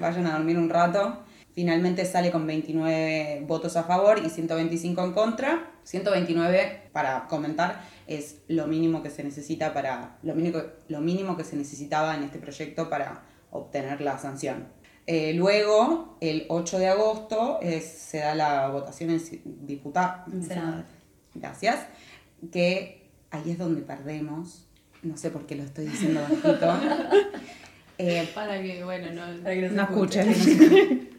vayan 0.00 0.26
a 0.26 0.32
dormir 0.32 0.58
un 0.58 0.68
rato. 0.68 1.22
Finalmente 1.54 2.04
sale 2.06 2.32
con 2.32 2.44
29 2.44 3.44
votos 3.46 3.76
a 3.76 3.84
favor 3.84 4.20
y 4.24 4.30
125 4.30 5.04
en 5.04 5.12
contra. 5.12 5.70
129, 5.84 6.90
para 6.92 7.28
comentar, 7.28 7.82
es 8.08 8.38
lo 8.48 8.66
mínimo 8.66 9.00
que 9.02 9.10
se 9.10 9.22
necesita 9.22 9.72
para 9.72 10.18
lo 10.24 10.34
mínimo, 10.34 10.58
lo 10.88 11.00
mínimo 11.00 11.36
que 11.36 11.44
se 11.44 11.54
necesitaba 11.54 12.16
en 12.16 12.24
este 12.24 12.40
proyecto 12.40 12.90
para 12.90 13.22
obtener 13.52 14.00
la 14.00 14.18
sanción. 14.18 14.66
Eh, 15.06 15.32
luego, 15.34 16.16
el 16.20 16.46
8 16.48 16.78
de 16.78 16.88
agosto, 16.88 17.58
es- 17.60 17.84
se 17.98 18.18
da 18.18 18.34
la 18.34 18.68
votación 18.68 19.10
en. 19.10 19.20
En 20.32 20.42
senadores. 20.44 20.84
Gracias. 21.34 21.86
Que 22.52 23.10
ahí 23.30 23.50
es 23.52 23.58
donde 23.58 23.82
perdemos. 23.82 24.68
No 25.02 25.16
sé 25.16 25.30
por 25.30 25.46
qué 25.46 25.56
lo 25.56 25.64
estoy 25.64 25.86
diciendo 25.86 26.20
bajito. 26.20 26.74
Eh, 27.98 28.28
Para 28.34 28.60
que, 28.60 28.82
bueno, 28.82 29.12
no. 29.12 29.42
Para 29.42 29.54
que 29.54 29.68
No 29.68 29.82
escuche. 29.82 30.22
escuchen. 30.28 31.10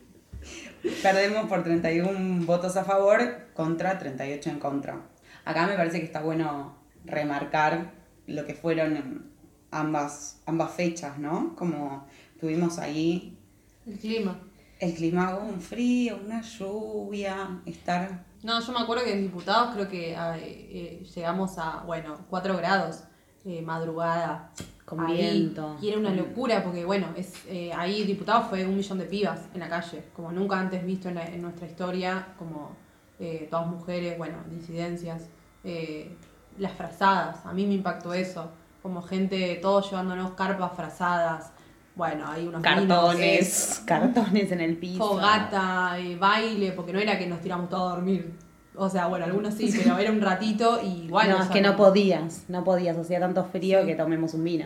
Perdemos 1.04 1.48
por 1.48 1.64
31 1.64 2.46
votos 2.46 2.76
a 2.76 2.84
favor 2.84 3.48
contra 3.54 3.98
38 4.00 4.50
en 4.50 4.60
contra. 4.60 5.02
Acá 5.46 5.66
me 5.68 5.76
parece 5.76 6.00
que 6.00 6.06
está 6.06 6.22
bueno 6.22 6.76
remarcar 7.06 7.92
lo 8.28 8.46
que 8.46 8.54
fueron 8.54 9.32
ambas, 9.72 10.42
ambas 10.46 10.74
fechas, 10.74 11.20
¿no? 11.20 11.56
Como 11.56 12.06
tuvimos 12.40 12.80
ahí 12.80 13.38
El 13.86 13.98
clima. 14.00 14.40
el 14.80 14.94
clima, 14.96 15.36
un 15.36 15.62
frío, 15.62 16.20
una 16.26 16.42
lluvia, 16.42 17.62
estar... 17.66 18.26
No, 18.44 18.60
yo 18.60 18.74
me 18.74 18.80
acuerdo 18.80 19.06
que 19.06 19.14
en 19.14 19.22
diputados 19.22 19.74
creo 19.74 19.88
que 19.88 20.12
eh, 20.12 20.18
eh, 20.18 21.04
llegamos 21.16 21.58
a, 21.58 21.84
bueno, 21.86 22.18
4 22.30 22.58
grados, 22.58 23.04
eh, 23.46 23.62
madrugada. 23.62 24.52
Con 24.86 25.00
ahí, 25.06 25.14
viento. 25.16 25.78
Y 25.82 25.88
era 25.90 25.98
una 25.98 26.10
locura 26.14 26.62
porque, 26.62 26.84
bueno, 26.84 27.08
es 27.16 27.34
eh, 27.48 27.72
ahí 27.74 28.04
diputados 28.04 28.48
fue 28.50 28.66
un 28.66 28.76
millón 28.76 28.98
de 29.00 29.06
pibas 29.06 29.40
en 29.54 29.62
la 29.62 29.70
calle, 29.70 30.04
como 30.14 30.32
nunca 30.34 30.60
antes 30.60 30.86
visto 30.86 31.08
en, 31.08 31.16
la- 31.16 31.26
en 31.28 31.42
nuestra 31.42 31.66
historia, 31.66 32.28
como 32.38 32.76
eh, 33.20 33.48
todas 33.50 33.68
mujeres, 33.68 34.18
bueno, 34.18 34.38
disidencias. 34.50 35.24
eh, 35.64 36.14
las 36.60 36.74
frazadas, 36.74 37.46
a 37.46 37.54
mí 37.54 37.66
me 37.66 37.74
impactó 37.76 38.14
eso, 38.14 38.52
como 38.84 39.02
gente, 39.02 39.58
todos 39.62 39.90
llevándonos 39.90 40.32
carpas 40.34 40.74
frazadas. 40.76 41.52
Bueno, 41.96 42.26
hay 42.28 42.48
unos 42.48 42.62
Cartones, 42.64 43.82
cartones 43.86 44.52
en 44.52 44.62
el 44.62 44.78
piso. 44.78 44.98
fogata, 45.08 45.98
eh, 46.00 46.16
baile, 46.16 46.72
porque 46.72 46.92
no 46.94 47.00
era 47.00 47.18
que 47.20 47.28
nos 47.28 47.40
tiramos 47.42 47.70
todos 47.70 47.92
a 47.92 47.96
dormir. 47.96 48.34
O 48.76 48.90
sea, 48.90 49.06
bueno, 49.06 49.26
algunos 49.26 49.54
sí, 49.54 49.72
pero 49.78 49.96
era 50.00 50.12
un 50.12 50.20
ratito 50.20 50.80
y 50.84 51.04
igual. 51.06 51.30
no, 51.30 51.44
es 51.44 51.50
que 51.50 51.62
no 51.62 51.76
podías, 51.76 52.46
no 52.48 52.64
podías, 52.64 52.98
hacía 52.98 53.20
tanto 53.20 53.44
frío 53.46 53.86
que 53.86 53.94
tomemos 53.94 54.34
un 54.34 54.44
vino. 54.44 54.66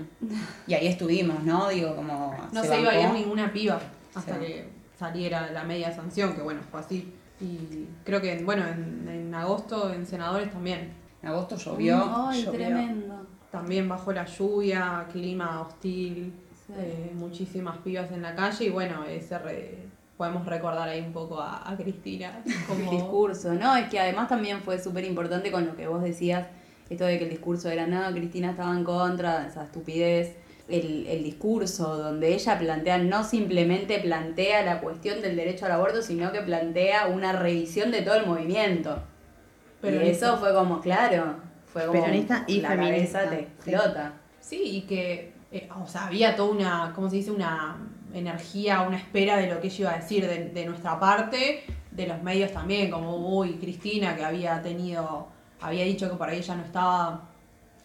Y 0.66 0.74
ahí 0.76 0.88
estuvimos, 0.88 1.44
¿no? 1.44 1.68
Digo, 1.68 1.94
como... 1.98 2.34
No 2.54 2.64
se 2.64 2.80
iba 2.80 2.92
a 2.92 3.02
ir 3.02 3.10
ninguna 3.12 3.52
piba 3.52 3.80
hasta 4.16 4.36
Sí. 4.36 4.40
que 4.40 4.70
saliera 4.98 5.52
la 5.52 5.66
media 5.66 5.94
sanción, 5.94 6.34
que 6.34 6.42
bueno, 6.42 6.62
fue 6.72 6.80
así. 6.80 7.14
Y 7.42 7.86
creo 8.06 8.22
que, 8.22 8.42
bueno, 8.46 8.66
en, 8.66 9.10
en 9.10 9.36
agosto 9.36 9.92
en 9.94 10.06
senadores 10.06 10.50
también. 10.54 10.94
En 11.22 11.28
agosto 11.30 11.58
llovió. 11.58 12.28
Ay, 12.30 12.46
llovió. 12.46 12.60
tremendo. 12.60 13.28
También 13.52 13.90
bajó 13.90 14.14
la 14.14 14.26
lluvia, 14.26 15.06
clima 15.12 15.62
hostil. 15.62 16.32
Eh, 16.76 17.12
muchísimas 17.16 17.78
pibas 17.78 18.12
en 18.12 18.22
la 18.22 18.36
calle 18.36 18.66
y 18.66 18.70
bueno, 18.70 19.04
ese 19.06 19.38
re- 19.40 19.78
podemos 20.18 20.46
recordar 20.46 20.90
ahí 20.90 21.02
un 21.02 21.14
poco 21.14 21.40
a, 21.40 21.70
a 21.70 21.78
Cristina. 21.78 22.42
Como, 22.68 22.92
El 22.92 22.98
discurso, 22.98 23.54
¿no? 23.54 23.76
Es 23.76 23.88
que 23.90 24.00
además 24.00 24.28
también 24.28 24.62
fue 24.62 24.80
súper 24.82 25.06
importante 25.06 25.52
con 25.52 25.66
lo 25.66 25.76
que 25.76 25.88
vos 25.88 26.02
decías, 26.04 26.48
esto 26.90 27.06
de 27.06 27.18
que 27.18 27.26
el 27.26 27.30
discurso 27.30 27.70
era, 27.70 27.86
no, 27.88 28.12
Cristina 28.14 28.52
estaba 28.52 28.76
en 28.76 28.84
contra 28.84 29.42
de 29.42 29.48
esa 29.50 29.64
estupidez. 29.64 30.36
El, 30.70 31.08
el 31.08 31.24
discurso 31.24 31.96
donde 31.98 32.34
ella 32.34 32.60
plantea, 32.60 32.98
no 32.98 33.24
simplemente 33.24 34.00
plantea 34.00 34.64
la 34.66 34.82
cuestión 34.82 35.22
del 35.22 35.38
derecho 35.38 35.66
al 35.66 35.72
aborto, 35.72 36.02
sino 36.02 36.34
que 36.34 36.42
plantea 36.42 37.08
una 37.08 37.32
revisión 37.32 37.90
de 37.90 38.02
todo 38.02 38.16
el 38.16 38.26
movimiento. 38.26 39.02
Pero 39.80 40.04
y 40.06 40.10
eso 40.10 40.36
fue 40.38 40.54
como, 40.54 40.82
claro, 40.82 41.36
fue 41.72 41.86
como 41.86 42.02
Peronista 42.02 42.44
y 42.48 42.60
la 42.60 42.70
feminista, 42.72 43.20
cabeza 43.20 43.30
te 43.30 43.38
sí. 43.38 43.44
explota. 43.44 44.14
Sí, 44.42 44.62
y 44.64 44.82
que, 44.82 45.32
eh, 45.52 45.70
o 45.82 45.88
sea, 45.88 46.08
había 46.08 46.36
toda 46.36 46.52
una, 46.52 46.92
¿cómo 46.96 47.10
se 47.10 47.18
dice? 47.18 47.32
Una 47.32 47.78
energía, 48.14 48.82
una 48.82 48.98
espera 48.98 49.38
de 49.38 49.54
lo 49.54 49.62
que 49.62 49.68
ella 49.68 49.80
iba 49.80 49.92
a 49.92 49.98
decir 49.98 50.28
de, 50.28 50.50
de 50.50 50.66
nuestra 50.66 51.00
parte, 51.00 51.64
de 51.92 52.08
los 52.08 52.22
medios 52.24 52.52
también, 52.52 52.92
como, 52.92 53.16
uy, 53.38 53.54
Cristina, 53.56 54.16
que 54.16 54.24
había 54.24 54.62
tenido, 54.62 55.28
había 55.62 55.84
dicho 55.84 56.10
que 56.10 56.16
por 56.16 56.30
ahí 56.30 56.40
ella 56.40 56.56
no 56.56 56.64
estaba 56.64 57.22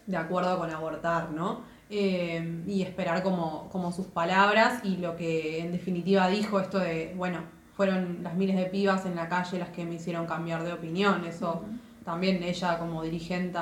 de 0.05 0.17
acuerdo 0.17 0.57
con 0.57 0.69
abortar, 0.69 1.31
¿no? 1.31 1.61
Eh, 1.89 2.63
y 2.65 2.81
esperar 2.81 3.21
como, 3.21 3.69
como 3.69 3.91
sus 3.91 4.07
palabras 4.07 4.83
y 4.83 4.97
lo 4.97 5.15
que 5.15 5.59
en 5.59 5.71
definitiva 5.71 6.27
dijo 6.27 6.59
esto 6.59 6.79
de, 6.79 7.13
bueno, 7.15 7.39
fueron 7.75 8.23
las 8.23 8.33
miles 8.35 8.55
de 8.55 8.65
pibas 8.65 9.05
en 9.05 9.15
la 9.15 9.29
calle 9.29 9.59
las 9.59 9.69
que 9.69 9.85
me 9.85 9.95
hicieron 9.95 10.25
cambiar 10.25 10.63
de 10.63 10.73
opinión, 10.73 11.23
eso 11.25 11.63
también 12.03 12.41
ella 12.41 12.79
como 12.79 13.03
dirigente 13.03 13.59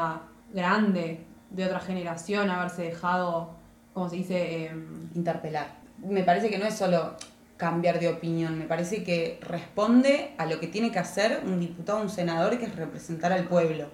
grande 0.54 1.26
de 1.50 1.66
otra 1.66 1.80
generación, 1.80 2.50
haberse 2.50 2.84
dejado, 2.84 3.56
como 4.02 4.10
se 4.10 4.16
dice, 4.16 4.66
Em, 4.66 5.10
interpelar. 5.14 5.76
Me 6.00 6.24
parece 6.24 6.50
que 6.50 6.58
no 6.58 6.66
es 6.66 6.74
solo 6.74 7.16
cambiar 7.56 8.00
de 8.00 8.08
opinión, 8.10 8.58
me 8.58 8.66
parece 8.66 9.04
que 9.04 9.38
responde 9.42 10.32
a 10.40 10.48
lo 10.48 10.60
que 10.60 10.66
tiene 10.66 10.92
que 10.92 10.98
hacer 10.98 11.42
un 11.46 11.60
diputado 11.60 12.00
o 12.00 12.02
un 12.02 12.10
senador 12.10 12.58
que 12.58 12.66
es 12.66 12.76
representar 12.76 13.32
al 13.32 13.44
pueblo. 13.44 13.86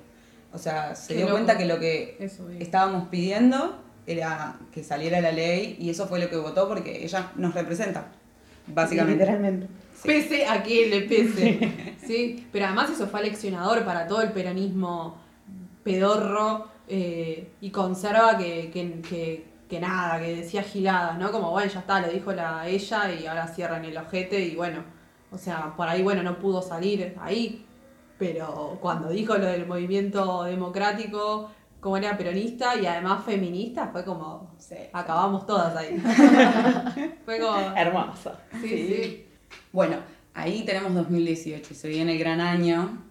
O 0.54 0.58
sea, 0.58 0.96
se 0.96 1.10
Qué 1.10 1.16
dio 1.16 1.26
loco. 1.26 1.36
cuenta 1.36 1.58
que 1.58 1.66
lo 1.66 1.78
que 1.78 2.16
eso. 2.22 2.50
estábamos 2.52 3.10
pidiendo 3.10 3.84
era 4.06 4.56
que 4.72 4.82
saliera 4.86 5.20
la 5.20 5.34
ley 5.34 5.76
y 5.78 5.90
eso 5.90 6.08
fue 6.08 6.20
lo 6.20 6.30
que 6.30 6.38
votó 6.38 6.70
porque 6.70 7.04
ella 7.04 7.34
nos 7.36 7.54
representa, 7.54 8.08
básicamente. 8.68 9.20
Literalmente. 9.26 9.68
Sí. 10.02 10.08
Pese 10.08 10.46
a 10.48 10.64
que 10.64 10.88
le 10.88 11.02
pese. 11.02 11.96
sí, 12.08 12.48
pero 12.54 12.68
además 12.68 12.92
eso 12.92 13.08
fue 13.08 13.20
aleccionador 13.20 13.84
para 13.84 14.08
todo 14.08 14.22
el 14.22 14.32
peronismo 14.32 15.18
pedorro 15.84 16.68
eh, 16.88 17.50
y 17.60 17.70
conserva 17.70 18.38
que, 18.38 18.70
que, 18.72 19.02
que, 19.02 19.57
que 19.68 19.80
nada, 19.80 20.20
que 20.20 20.36
decía 20.38 20.64
giladas, 20.64 21.18
¿no? 21.18 21.32
Como, 21.32 21.52
bueno, 21.52 21.72
ya 21.72 21.80
está, 21.80 22.00
lo 22.00 22.10
dijo 22.10 22.32
la 22.32 22.68
ella 22.68 23.12
y 23.12 23.26
ahora 23.26 23.48
cierran 23.48 23.84
el 23.86 23.98
ojete 23.98 24.40
y 24.40 24.56
bueno, 24.56 24.84
o 25.32 25.38
sea, 25.38 25.74
por 25.76 25.88
ahí, 25.88 26.02
bueno, 26.04 26.24
no 26.24 26.40
pudo 26.40 26.62
salir 26.62 27.16
ahí, 27.22 27.66
pero 28.18 28.78
cuando 28.82 29.10
dijo 29.10 29.38
lo 29.38 29.46
del 29.46 29.68
movimiento 29.68 30.44
democrático, 30.44 31.52
como 31.80 31.98
era 31.98 32.18
peronista 32.18 32.76
y 32.76 32.86
además 32.86 33.24
feminista, 33.26 33.90
fue 33.90 34.04
como, 34.04 34.56
acabamos 34.94 35.46
todas 35.46 35.76
ahí. 35.76 35.98
fue 37.26 37.40
como, 37.40 37.58
Hermoso. 37.76 38.32
sí, 38.62 38.70
sí. 38.70 39.28
Bueno, 39.72 39.98
ahí 40.34 40.64
tenemos 40.66 40.94
2018, 40.94 41.76
se 41.76 41.88
viene 41.90 42.14
el 42.14 42.20
gran 42.20 42.40
año. 42.40 43.04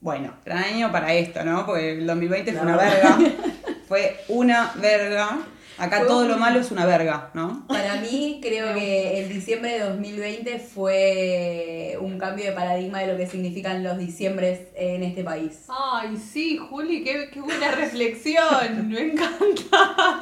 Bueno, 0.00 0.32
gran 0.44 0.62
año 0.62 0.92
para 0.92 1.12
esto, 1.12 1.44
¿no? 1.44 1.66
Porque 1.66 1.98
el 1.98 2.06
2020 2.06 2.52
fue 2.54 2.62
una 2.62 2.76
verga. 2.76 3.18
Fue 3.88 4.20
una 4.28 4.72
verga. 4.80 5.38
Acá 5.78 5.98
Fue 5.98 6.06
todo 6.08 6.22
un- 6.22 6.28
lo 6.28 6.36
malo 6.38 6.58
es 6.60 6.70
una 6.72 6.86
verga, 6.86 7.30
¿no? 7.34 7.64
Para 7.68 8.00
mí, 8.00 8.40
creo 8.42 8.74
que 8.74 9.20
el 9.20 9.28
diciembre 9.28 9.72
de 9.74 9.80
2020 9.80 10.58
fue 10.58 11.96
un 12.00 12.18
cambio 12.18 12.46
de 12.46 12.52
paradigma 12.52 13.00
de 13.00 13.06
lo 13.12 13.16
que 13.16 13.26
significan 13.28 13.84
los 13.84 13.96
diciembres 13.96 14.60
en 14.74 15.04
este 15.04 15.22
país. 15.22 15.66
Ay, 15.68 16.16
sí, 16.16 16.58
Juli, 16.58 17.04
qué, 17.04 17.30
qué 17.32 17.40
buena 17.40 17.70
reflexión. 17.70 18.88
Me 18.88 19.00
encanta. 19.02 20.20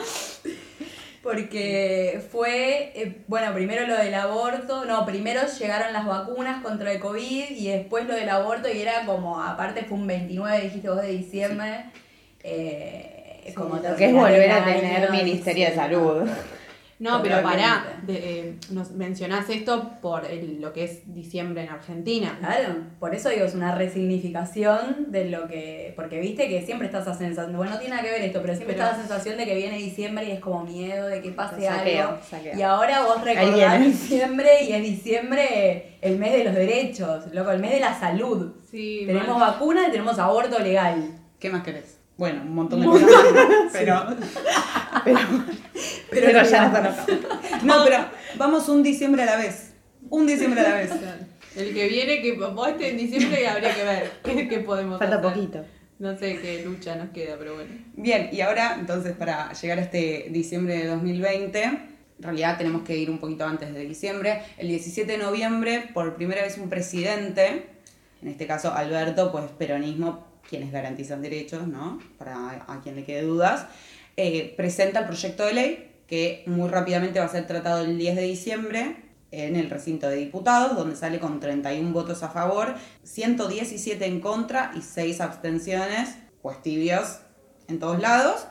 Porque 1.23 2.21
fue, 2.31 2.93
eh, 2.95 3.23
bueno, 3.27 3.53
primero 3.53 3.85
lo 3.87 3.97
del 3.97 4.15
aborto, 4.15 4.85
no, 4.85 5.05
primero 5.05 5.41
llegaron 5.59 5.93
las 5.93 6.07
vacunas 6.07 6.63
contra 6.63 6.93
el 6.93 7.01
COVID 7.01 7.51
y 7.51 7.67
después 7.69 8.07
lo 8.07 8.15
del 8.15 8.29
aborto 8.29 8.69
y 8.73 8.81
era 8.81 9.05
como, 9.07 9.43
aparte 9.43 9.83
fue 9.85 9.99
un 9.99 10.07
29, 10.07 10.61
dijiste 10.63 10.89
vos, 10.89 11.03
de 11.03 11.09
diciembre. 11.09 11.87
eh, 12.45 13.16
Como 13.55 13.77
lo 13.77 13.97
que 13.97 14.07
es 14.07 14.13
volver 14.15 14.51
a 14.51 14.65
tener 14.65 15.03
año 15.05 15.13
Ministerio 15.13 15.67
de 15.67 15.75
Salud. 15.75 16.29
No, 16.99 17.23
pero 17.23 17.43
pará, 17.43 17.99
de, 18.07 18.15
eh, 18.49 18.55
nos 18.71 18.93
mencionás 18.93 19.51
esto 19.51 19.91
por 20.01 20.25
el- 20.25 20.63
lo 20.63 20.73
que 20.73 20.85
es 20.85 21.15
diciembre 21.15 21.63
en 21.65 21.69
Argentina. 21.69 22.35
Claro, 22.39 22.75
por 22.99 23.15
eso 23.15 23.29
digo, 23.29 23.45
es 23.45 23.55
una 23.55 23.75
resignificación 23.75 25.13
de 25.13 25.27
lo 25.31 25.47
que. 25.47 25.93
Porque 25.95 26.21
viste 26.21 26.49
que 26.49 26.63
siempre 26.65 26.87
está 26.87 27.01
esa 27.01 27.13
sensación. 27.13 27.55
Bueno, 27.55 27.73
no 27.73 27.79
tiene 27.79 27.97
nada 27.97 28.07
que 28.07 28.13
ver 28.13 28.23
esto, 28.23 28.41
pero 28.41 28.55
siempre 28.55 28.75
Pero- 28.77 28.87
está 28.87 28.97
la 28.97 29.03
sensación 29.07 29.37
de 29.37 29.45
que 29.45 29.55
viene 29.55 29.77
diciembre 29.77 30.25
y 30.27 30.31
es 30.33 30.41
como 30.41 30.65
miedo 30.65 31.07
de 31.07 31.21
que 31.21 31.31
pase 31.33 31.61
Saqueo, 31.67 32.09
algo. 32.09 32.19
saqueo. 32.29 32.59
Y 32.59 32.63
ahora 32.63 33.03
vos 33.05 33.23
recordás 33.23 33.55
viene. 33.55 33.79
diciembre 33.89 34.49
y 34.67 34.73
es 34.73 34.83
diciembre 34.83 35.99
el 36.01 36.19
mes 36.19 36.33
de 36.33 36.45
los 36.45 36.55
derechos, 36.55 37.25
loco, 37.35 37.51
el 37.51 37.61
mes 37.61 37.73
de 37.73 37.81
la 37.81 37.99
salud. 38.01 38.53
Sí, 38.71 39.03
tenemos 39.07 39.39
vacuna 39.39 39.89
y 39.89 39.91
tenemos 39.91 40.19
aborto 40.19 40.59
legal. 40.61 41.11
¿Qué 41.39 41.51
más 41.51 41.63
querés? 41.63 41.99
Bueno, 42.17 42.43
un 42.43 42.55
montón 42.55 42.81
de 42.81 42.87
cosas 42.87 43.09
pero... 43.73 44.07
Pero, 45.05 45.19
Pero, 46.11 46.27
pero 46.29 46.33
no, 46.33 46.45
ya 46.49 46.69
nos 46.69 46.79
conozcamos. 46.79 47.63
No, 47.63 47.85
pero 47.85 47.99
vamos 48.37 48.69
un 48.69 48.83
diciembre 48.83 49.23
a 49.23 49.27
la 49.27 49.37
vez. 49.37 49.73
Un 50.09 50.27
diciembre 50.27 50.61
a 50.61 50.69
la 50.71 50.75
vez. 50.77 50.91
El 51.55 51.75
que 51.75 51.89
viene, 51.89 52.23
que 52.23 52.33
vos 52.33 52.69
este 52.69 52.91
en 52.91 52.97
diciembre 52.99 53.47
habría 53.47 53.75
que 53.75 53.85
ver 53.85 54.13
qué, 54.25 54.49
qué 54.49 54.59
podemos 54.61 54.99
Falta 54.99 55.17
hacer. 55.17 55.33
poquito. 55.33 55.65
No 55.99 56.17
sé 56.17 56.39
qué 56.41 56.63
lucha 56.65 56.97
nos 56.97 57.11
queda, 57.11 57.37
pero 57.39 57.55
bueno. 57.55 57.71
Bien, 57.95 58.29
y 58.31 58.41
ahora, 58.43 58.77
entonces, 58.79 59.13
para 59.15 59.53
llegar 59.55 59.79
a 59.79 59.83
este 59.83 60.27
diciembre 60.31 60.77
de 60.77 60.87
2020, 60.89 61.63
en 61.63 61.89
realidad 62.21 62.59
tenemos 62.59 62.83
que 62.83 62.97
ir 62.97 63.11
un 63.11 63.19
poquito 63.19 63.47
antes 63.47 63.73
de 63.73 63.81
diciembre. 63.81 64.43
El 64.59 64.69
17 64.69 65.11
de 65.11 65.19
noviembre, 65.19 65.89
por 65.95 66.15
primera 66.17 66.43
vez 66.43 66.59
un 66.59 66.69
presidente, 66.69 67.67
en 68.23 68.29
este 68.29 68.47
caso 68.47 68.73
Alberto, 68.75 69.33
pues 69.33 69.45
peronismo, 69.59 70.26
quienes 70.49 70.73
garantizan 70.73 71.23
derechos, 71.23 71.67
¿no? 71.67 72.01
Para 72.19 72.65
a 72.69 72.81
quien 72.83 72.97
le 72.97 73.05
quede 73.05 73.23
dudas, 73.23 73.67
eh, 74.17 74.55
presenta 74.57 75.01
el 75.01 75.07
proyecto 75.07 75.45
de 75.45 75.55
ley 75.55 75.93
que 76.07 76.45
muy 76.47 76.69
rápidamente 76.69 77.19
va 77.19 77.27
a 77.27 77.29
ser 77.29 77.47
tratado 77.47 77.85
el 77.85 77.99
10 77.99 78.17
de 78.17 78.23
diciembre 78.23 78.97
en 79.33 79.57
el 79.57 79.69
recinto 79.69 80.09
de 80.09 80.17
diputados, 80.17 80.77
donde 80.77 80.97
sale 80.97 81.19
con 81.19 81.41
31 81.41 81.93
votos 81.93 82.23
a 82.23 82.29
favor, 82.29 82.75
117 83.03 84.07
en 84.07 84.21
contra 84.21 84.73
y 84.77 84.83
6 84.83 85.21
abstenciones, 85.21 86.17
pues 86.43 86.63
tibios 86.63 87.19
en 87.69 87.81
todos 87.81 88.01
lados. 88.01 88.47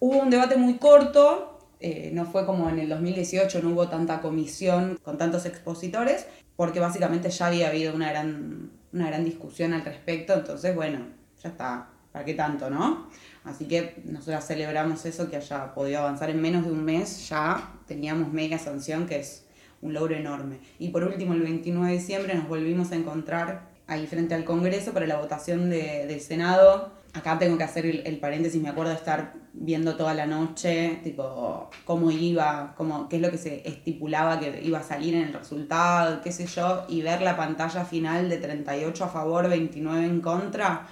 Hubo 0.00 0.18
un 0.18 0.30
debate 0.30 0.56
muy 0.56 0.78
corto, 0.78 1.60
eh, 1.80 2.10
no 2.12 2.24
fue 2.24 2.46
como 2.46 2.68
en 2.70 2.78
el 2.78 2.88
2018, 2.88 3.62
no 3.62 3.70
hubo 3.70 3.88
tanta 3.88 4.20
comisión 4.20 4.98
con 5.02 5.18
tantos 5.18 5.44
expositores, 5.44 6.26
porque 6.56 6.80
básicamente 6.80 7.30
ya 7.30 7.46
había 7.46 7.68
habido 7.68 7.94
una 7.94 8.10
gran, 8.10 8.70
una 8.92 9.08
gran 9.08 9.24
discusión 9.24 9.74
al 9.74 9.84
respecto, 9.84 10.32
entonces 10.32 10.74
bueno, 10.74 11.06
ya 11.46 11.52
está, 11.52 11.88
¿para 12.12 12.24
qué 12.24 12.34
tanto, 12.34 12.68
no? 12.70 13.06
Así 13.44 13.66
que 13.66 14.02
nosotros 14.04 14.44
celebramos 14.44 15.04
eso, 15.06 15.30
que 15.30 15.36
haya 15.36 15.72
podido 15.74 16.00
avanzar 16.00 16.30
en 16.30 16.40
menos 16.42 16.64
de 16.66 16.72
un 16.72 16.84
mes, 16.84 17.28
ya 17.28 17.72
teníamos 17.86 18.32
media 18.32 18.58
sanción, 18.58 19.06
que 19.06 19.20
es 19.20 19.44
un 19.82 19.92
logro 19.94 20.16
enorme. 20.16 20.58
Y 20.78 20.88
por 20.88 21.04
último, 21.04 21.34
el 21.34 21.42
29 21.42 21.88
de 21.92 21.98
diciembre 21.98 22.34
nos 22.34 22.48
volvimos 22.48 22.90
a 22.92 22.96
encontrar 22.96 23.68
ahí 23.86 24.06
frente 24.08 24.34
al 24.34 24.44
Congreso 24.44 24.92
para 24.92 25.06
la 25.06 25.16
votación 25.18 25.70
de- 25.70 26.06
del 26.08 26.20
Senado. 26.20 26.90
Acá 27.14 27.38
tengo 27.38 27.56
que 27.56 27.64
hacer 27.64 27.86
el, 27.86 28.02
el 28.04 28.18
paréntesis, 28.18 28.60
me 28.60 28.68
acuerdo 28.68 28.90
de 28.90 28.96
estar 28.96 29.34
viendo 29.52 29.96
toda 29.96 30.12
la 30.12 30.26
noche, 30.26 30.98
tipo, 31.04 31.70
cómo 31.84 32.10
iba, 32.10 32.74
cómo, 32.76 33.08
qué 33.08 33.16
es 33.16 33.22
lo 33.22 33.30
que 33.30 33.38
se 33.38 33.66
estipulaba 33.66 34.38
que 34.40 34.60
iba 34.62 34.80
a 34.80 34.82
salir 34.82 35.14
en 35.14 35.22
el 35.28 35.32
resultado, 35.32 36.20
qué 36.20 36.30
sé 36.32 36.46
yo, 36.46 36.84
y 36.88 37.00
ver 37.02 37.22
la 37.22 37.36
pantalla 37.36 37.84
final 37.84 38.28
de 38.28 38.36
38 38.38 39.04
a 39.04 39.08
favor, 39.08 39.48
29 39.48 40.04
en 40.04 40.20
contra, 40.20 40.86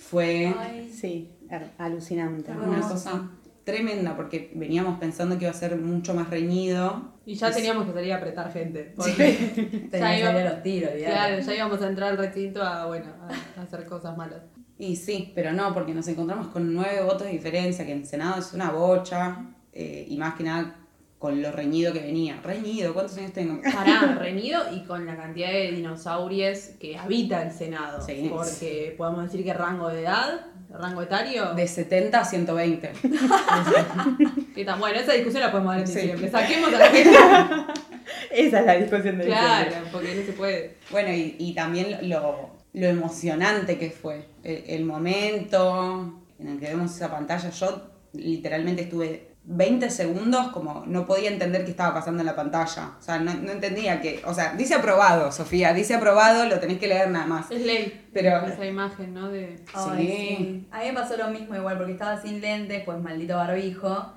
fue 0.00 0.54
Sí, 0.92 1.30
alucinante. 1.78 2.52
Una 2.52 2.80
cosa 2.80 3.30
tremenda, 3.64 4.16
porque 4.16 4.50
veníamos 4.54 4.98
pensando 4.98 5.38
que 5.38 5.44
iba 5.44 5.50
a 5.52 5.54
ser 5.54 5.76
mucho 5.76 6.14
más 6.14 6.28
reñido. 6.30 7.12
Y 7.26 7.34
ya 7.34 7.48
Es- 7.48 7.56
teníamos 7.56 7.86
que 7.86 7.92
salir 7.92 8.12
a 8.12 8.16
apretar 8.16 8.52
gente. 8.52 8.92
Porque, 8.96 9.12
que 9.92 9.98
Ya 9.98 10.18
iba- 10.18 10.28
salir 10.32 10.46
a 10.46 10.50
los 10.54 10.62
tiros, 10.62 10.90
olvidate. 10.92 11.12
claro, 11.12 11.38
ya 11.40 11.54
íbamos 11.54 11.82
a 11.82 11.88
entrar 11.88 12.10
al 12.10 12.18
recinto 12.18 12.62
a, 12.62 12.86
bueno, 12.86 13.06
a, 13.20 13.60
a 13.60 13.62
hacer 13.62 13.84
cosas 13.86 14.16
malas. 14.16 14.40
Y 14.78 14.96
sí, 14.96 15.30
pero 15.34 15.52
no, 15.52 15.74
porque 15.74 15.92
nos 15.94 16.08
encontramos 16.08 16.48
con 16.48 16.72
nueve 16.74 17.02
votos 17.02 17.24
de 17.24 17.32
diferencia, 17.32 17.84
que 17.84 17.92
en 17.92 18.06
Senado 18.06 18.40
es 18.40 18.52
una 18.54 18.70
bocha, 18.70 19.44
eh, 19.72 20.06
y 20.08 20.16
más 20.16 20.34
que 20.34 20.42
nada 20.44 20.76
con 21.20 21.40
lo 21.42 21.52
reñido 21.52 21.92
que 21.92 22.00
venía. 22.00 22.40
Reñido, 22.42 22.92
¿cuántos 22.94 23.16
años 23.18 23.32
tengo? 23.32 23.60
Pará, 23.72 24.16
reñido 24.18 24.62
y 24.74 24.80
con 24.84 25.04
la 25.06 25.16
cantidad 25.16 25.50
de 25.52 25.70
dinosaurios 25.72 26.70
que 26.80 26.96
habita 26.98 27.42
el 27.42 27.52
Senado. 27.52 28.04
Sí. 28.04 28.26
Porque 28.28 28.94
podemos 28.98 29.24
decir 29.24 29.44
que 29.44 29.52
rango 29.54 29.88
de 29.90 30.00
edad, 30.00 30.46
rango 30.70 31.02
etario. 31.02 31.52
De 31.54 31.68
70 31.68 32.18
a 32.20 32.24
120. 32.24 32.92
¿Qué 34.54 34.64
tan- 34.64 34.80
Bueno, 34.80 34.98
esa 34.98 35.12
discusión 35.12 35.42
la 35.42 35.50
podemos 35.52 35.72
dar 35.74 35.80
en 35.82 35.86
Sí. 35.88 35.94
diciembre. 36.00 36.30
Saquemos 36.30 36.72
a 36.72 36.78
la 36.78 36.86
gente. 36.88 37.10
Esa 38.30 38.60
es 38.60 38.66
la 38.66 38.74
discusión 38.76 39.18
de 39.18 39.24
claro, 39.26 39.64
diciembre. 39.66 39.90
porque 39.92 40.14
no 40.14 40.22
se 40.26 40.32
puede. 40.32 40.76
Bueno, 40.90 41.12
y, 41.12 41.36
y 41.38 41.54
también 41.54 42.08
lo, 42.08 42.50
lo 42.72 42.86
emocionante 42.86 43.78
que 43.78 43.90
fue. 43.90 44.24
El, 44.42 44.64
el 44.66 44.84
momento 44.84 46.20
en 46.38 46.48
el 46.48 46.58
que 46.60 46.66
vemos 46.68 46.94
esa 46.96 47.10
pantalla. 47.10 47.50
Yo 47.50 47.90
literalmente 48.12 48.82
estuve 48.82 49.29
20 49.44 49.90
segundos 49.90 50.48
como 50.48 50.84
no 50.86 51.06
podía 51.06 51.30
entender 51.30 51.64
qué 51.64 51.70
estaba 51.72 51.94
pasando 51.94 52.20
en 52.20 52.26
la 52.26 52.36
pantalla. 52.36 52.92
O 52.98 53.02
sea, 53.02 53.18
no, 53.18 53.32
no 53.34 53.50
entendía 53.52 54.00
que... 54.00 54.22
O 54.26 54.34
sea, 54.34 54.54
dice 54.54 54.74
aprobado, 54.74 55.32
Sofía, 55.32 55.72
dice 55.72 55.94
aprobado, 55.94 56.46
lo 56.46 56.60
tenés 56.60 56.78
que 56.78 56.86
leer 56.88 57.10
nada 57.10 57.26
más. 57.26 57.50
Es 57.50 57.64
ley. 57.64 58.06
Pero- 58.12 58.46
Esa 58.46 58.66
imagen, 58.66 59.14
¿no? 59.14 59.28
De... 59.28 59.56
Ay, 59.74 60.06
Sí. 60.06 60.06
sí. 60.36 60.68
A 60.70 60.80
mí 60.80 60.86
me 60.86 60.92
pasó 60.92 61.16
lo 61.16 61.28
mismo 61.30 61.56
igual, 61.56 61.78
porque 61.78 61.92
estaba 61.92 62.20
sin 62.20 62.40
lentes, 62.40 62.82
pues 62.84 62.98
maldito 63.00 63.36
barbijo. 63.36 64.12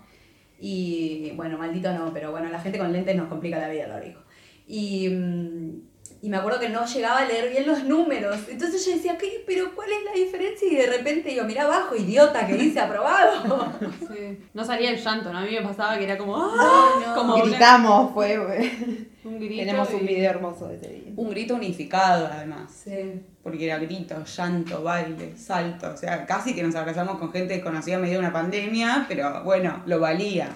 Y 0.60 1.32
bueno, 1.36 1.58
maldito 1.58 1.92
no, 1.94 2.14
pero 2.14 2.32
bueno, 2.32 2.50
la 2.50 2.60
gente 2.60 2.78
con 2.78 2.92
lentes 2.94 3.16
nos 3.16 3.28
complica 3.28 3.58
la 3.60 3.70
vida 3.70 3.86
el 3.86 3.92
barbijo. 3.92 4.22
Y, 4.68 5.10
mm, 5.10 5.82
y 6.24 6.30
me 6.30 6.38
acuerdo 6.38 6.58
que 6.58 6.70
no 6.70 6.86
llegaba 6.86 7.20
a 7.20 7.26
leer 7.26 7.50
bien 7.50 7.68
los 7.68 7.84
números. 7.84 8.38
Entonces 8.48 8.86
yo 8.86 8.94
decía, 8.94 9.18
¿qué? 9.18 9.44
¿Pero 9.46 9.76
cuál 9.76 9.90
es 9.92 10.06
la 10.06 10.14
diferencia? 10.14 10.66
Y 10.72 10.76
de 10.78 10.88
repente 10.88 11.30
digo, 11.32 11.44
mira 11.44 11.64
abajo, 11.64 11.98
idiota, 11.98 12.48
que 12.48 12.54
dice 12.54 12.80
aprobado. 12.80 13.74
Sí. 14.14 14.38
No 14.54 14.64
salía 14.64 14.92
el 14.92 15.04
llanto, 15.04 15.34
¿no? 15.34 15.40
A 15.40 15.42
mí 15.42 15.52
me 15.52 15.62
pasaba 15.62 15.98
que 15.98 16.06
era 16.06 16.18
como. 16.18 16.38
¡Ah! 16.38 16.92
no. 17.06 17.14
Como 17.16 17.36
una- 17.36 17.44
Gritamos, 17.44 18.14
fue. 18.14 18.38
un 19.26 19.40
grito. 19.40 19.56
Tenemos 19.66 19.90
un 19.90 20.06
video 20.06 20.30
hermoso 20.30 20.68
de 20.70 20.76
ese 20.78 20.88
día. 20.90 21.14
Un 21.18 21.30
grito 21.30 21.56
unificado, 21.56 22.30
además. 22.32 22.72
Sí. 22.72 23.22
Porque 23.42 23.66
era 23.66 23.80
grito, 23.80 24.24
llanto, 24.24 24.82
baile, 24.82 25.36
salto. 25.36 25.92
O 25.94 25.98
sea, 25.98 26.26
casi 26.26 26.56
que 26.56 26.64
nos 26.64 26.76
abrazamos 26.76 27.18
con 27.18 27.34
gente 27.34 27.56
desconocida 27.56 27.96
en 27.96 28.02
medio 28.02 28.14
de 28.14 28.20
una 28.20 28.32
pandemia, 28.32 29.06
pero 29.10 29.44
bueno, 29.44 29.84
lo 29.88 30.00
valía. 30.00 30.48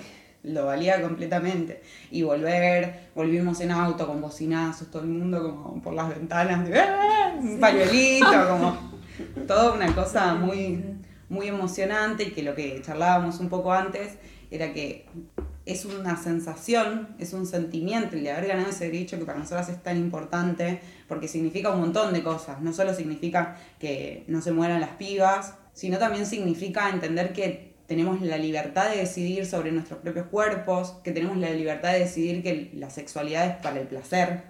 Lo 0.47 0.65
valía 0.65 1.01
completamente. 1.01 1.81
Y 2.11 2.23
volver, 2.23 3.09
volvimos 3.15 3.59
en 3.61 3.71
auto 3.71 4.07
con 4.07 4.21
bocinazos, 4.21 4.89
todo 4.89 5.03
el 5.03 5.09
mundo 5.09 5.61
como 5.63 5.81
por 5.81 5.93
las 5.93 6.09
ventanas, 6.09 6.67
de, 6.67 6.79
¡ah! 6.79 7.35
un 7.39 7.59
pañuelito, 7.59 8.27
como 8.49 8.77
toda 9.47 9.73
una 9.73 9.93
cosa 9.93 10.35
muy, 10.35 10.83
muy 11.29 11.47
emocionante 11.47 12.23
y 12.23 12.31
que 12.31 12.43
lo 12.43 12.55
que 12.55 12.81
charlábamos 12.81 13.39
un 13.39 13.49
poco 13.49 13.73
antes 13.73 14.13
era 14.49 14.73
que 14.73 15.05
es 15.65 15.83
una 15.83 16.15
sensación, 16.15 17.09
es 17.19 17.33
un 17.33 17.45
sentimiento 17.45 18.15
el 18.15 18.23
de 18.23 18.31
haber 18.31 18.47
ganado 18.47 18.69
ese 18.69 18.85
derecho 18.85 19.19
que 19.19 19.25
para 19.25 19.39
nosotras 19.39 19.67
es 19.67 19.83
tan 19.83 19.97
importante 19.97 20.79
porque 21.09 21.27
significa 21.27 21.71
un 21.71 21.81
montón 21.81 22.13
de 22.13 22.23
cosas. 22.23 22.61
No 22.61 22.71
solo 22.71 22.93
significa 22.93 23.57
que 23.77 24.23
no 24.27 24.41
se 24.41 24.53
mueran 24.53 24.79
las 24.79 24.91
pibas, 24.91 25.55
sino 25.73 25.97
también 25.97 26.25
significa 26.25 26.89
entender 26.89 27.33
que 27.33 27.66
tenemos 27.87 28.21
la 28.21 28.37
libertad 28.37 28.91
de 28.91 28.97
decidir 28.97 29.45
sobre 29.45 29.71
nuestros 29.71 29.99
propios 29.99 30.27
cuerpos, 30.27 30.95
que 31.03 31.11
tenemos 31.11 31.37
la 31.37 31.49
libertad 31.51 31.93
de 31.93 31.99
decidir 31.99 32.43
que 32.43 32.71
la 32.75 32.89
sexualidad 32.89 33.47
es 33.47 33.55
para 33.57 33.79
el 33.79 33.87
placer 33.87 34.43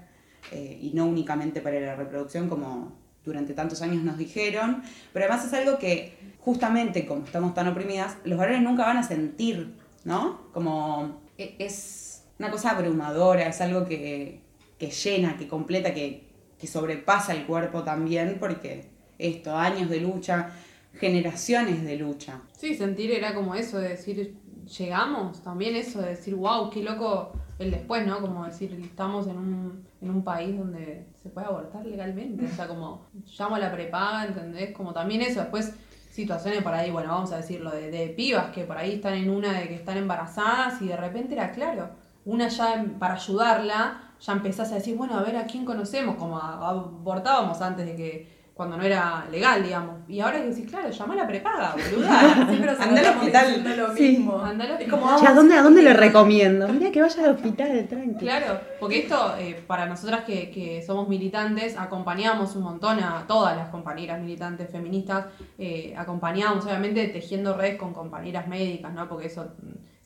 eh, 0.51 0.79
y 0.81 0.91
no 0.93 1.05
únicamente 1.05 1.61
para 1.61 1.79
la 1.79 1.95
reproducción 1.95 2.49
como 2.49 2.97
durante 3.23 3.53
tantos 3.53 3.81
años 3.81 4.03
nos 4.03 4.17
dijeron, 4.17 4.81
pero 5.13 5.25
además 5.25 5.45
es 5.45 5.53
algo 5.53 5.77
que 5.77 6.17
justamente 6.39 7.05
como 7.05 7.25
estamos 7.25 7.53
tan 7.53 7.67
oprimidas, 7.67 8.17
los 8.23 8.37
varones 8.39 8.61
nunca 8.61 8.85
van 8.85 8.97
a 8.97 9.03
sentir, 9.03 9.75
¿no? 10.05 10.49
Como 10.53 11.21
e- 11.37 11.55
es 11.59 12.23
una 12.39 12.49
cosa 12.49 12.71
abrumadora, 12.71 13.47
es 13.47 13.59
algo 13.61 13.85
que, 13.85 14.39
que 14.79 14.89
llena, 14.89 15.37
que 15.37 15.47
completa, 15.47 15.93
que, 15.93 16.23
que 16.57 16.67
sobrepasa 16.67 17.33
el 17.33 17.45
cuerpo 17.45 17.83
también, 17.83 18.37
porque 18.39 18.85
esto, 19.19 19.55
años 19.57 19.89
de 19.89 19.99
lucha, 19.99 20.51
generaciones 20.99 21.83
de 21.83 21.97
lucha. 21.97 22.41
Sí, 22.51 22.75
sentir 22.75 23.11
era 23.11 23.33
como 23.33 23.55
eso, 23.55 23.79
de 23.79 23.89
decir, 23.89 24.37
llegamos, 24.77 25.41
también 25.43 25.75
eso, 25.75 26.01
de 26.01 26.09
decir, 26.09 26.35
wow, 26.35 26.69
qué 26.69 26.83
loco 26.83 27.33
el 27.59 27.71
después, 27.71 28.05
¿no? 28.05 28.21
Como 28.21 28.45
decir, 28.45 28.77
estamos 28.83 29.27
en 29.27 29.37
un, 29.37 29.85
en 30.01 30.09
un 30.09 30.23
país 30.23 30.57
donde 30.57 31.07
se 31.21 31.29
puede 31.29 31.47
abortar 31.47 31.85
legalmente, 31.85 32.45
o 32.45 32.55
sea, 32.55 32.67
como 32.67 33.07
llamo 33.37 33.55
a 33.55 33.59
la 33.59 33.71
prepaga, 33.71 34.25
¿entendés? 34.25 34.73
Como 34.75 34.93
también 34.93 35.21
eso, 35.21 35.39
después 35.39 35.73
situaciones 36.11 36.63
por 36.63 36.73
ahí, 36.73 36.89
bueno, 36.91 37.09
vamos 37.09 37.31
a 37.31 37.37
decirlo, 37.37 37.71
de, 37.71 37.91
de 37.91 38.09
pibas 38.09 38.51
que 38.51 38.63
por 38.63 38.77
ahí 38.77 38.95
están 38.95 39.13
en 39.13 39.29
una 39.29 39.53
de 39.53 39.67
que 39.67 39.75
están 39.75 39.97
embarazadas 39.97 40.81
y 40.81 40.87
de 40.87 40.97
repente 40.97 41.33
era 41.33 41.51
claro, 41.51 41.89
una 42.25 42.47
ya 42.47 42.85
para 42.99 43.13
ayudarla, 43.13 44.01
ya 44.19 44.33
empezás 44.33 44.71
a 44.71 44.75
decir, 44.75 44.97
bueno, 44.97 45.17
a 45.17 45.23
ver 45.23 45.37
a 45.37 45.45
quién 45.45 45.63
conocemos, 45.63 46.15
como 46.15 46.39
abortábamos 46.39 47.61
antes 47.61 47.85
de 47.85 47.95
que 47.95 48.36
cuando 48.57 48.75
no 48.75 48.83
era 48.83 49.25
legal, 49.31 49.63
digamos. 49.63 49.97
Y 50.09 50.19
ahora 50.19 50.41
que 50.41 50.47
decís, 50.49 50.67
claro, 50.69 50.89
llama 50.89 51.13
a 51.13 51.17
la 51.17 51.27
prepaga, 51.27 51.75
boluda. 51.75 52.33
Siempre 52.49 52.65
nos 52.71 52.79
Anda 52.79 53.01
al 53.01 53.17
hospital. 53.17 53.77
lo 53.77 53.95
Sí. 53.95 54.09
mismo. 54.17 54.39
Anda 54.41 54.63
al 54.65 54.71
Es 54.71 54.77
hospital. 54.79 54.99
como, 54.99 55.19
Che, 55.19 55.27
¿a 55.27 55.33
dónde, 55.33 55.55
¿A 55.55 55.61
dónde 55.61 55.83
le 55.83 55.91
sí. 55.91 55.97
recomiendo? 55.97 56.67
Mira 56.67 56.91
que 56.91 57.01
vaya 57.01 57.23
al 57.23 57.35
hospital, 57.35 57.87
tranqui. 57.87 58.25
Claro, 58.25 58.59
porque 58.79 58.99
esto, 58.99 59.35
eh, 59.37 59.63
para 59.67 59.85
nosotras 59.85 60.23
que, 60.25 60.49
que 60.49 60.81
somos 60.85 61.07
militantes, 61.07 61.77
acompañamos 61.77 62.55
un 62.55 62.63
montón 62.63 62.99
a 62.99 63.25
todas 63.27 63.55
las 63.55 63.69
compañeras 63.69 64.19
militantes 64.19 64.69
feministas, 64.71 65.25
eh, 65.59 65.93
acompañamos 65.95 66.65
obviamente 66.65 67.07
tejiendo 67.09 67.53
redes 67.53 67.77
con 67.77 67.93
compañeras 67.93 68.47
médicas, 68.47 68.91
¿no? 68.93 69.07
Porque 69.07 69.27
eso, 69.27 69.47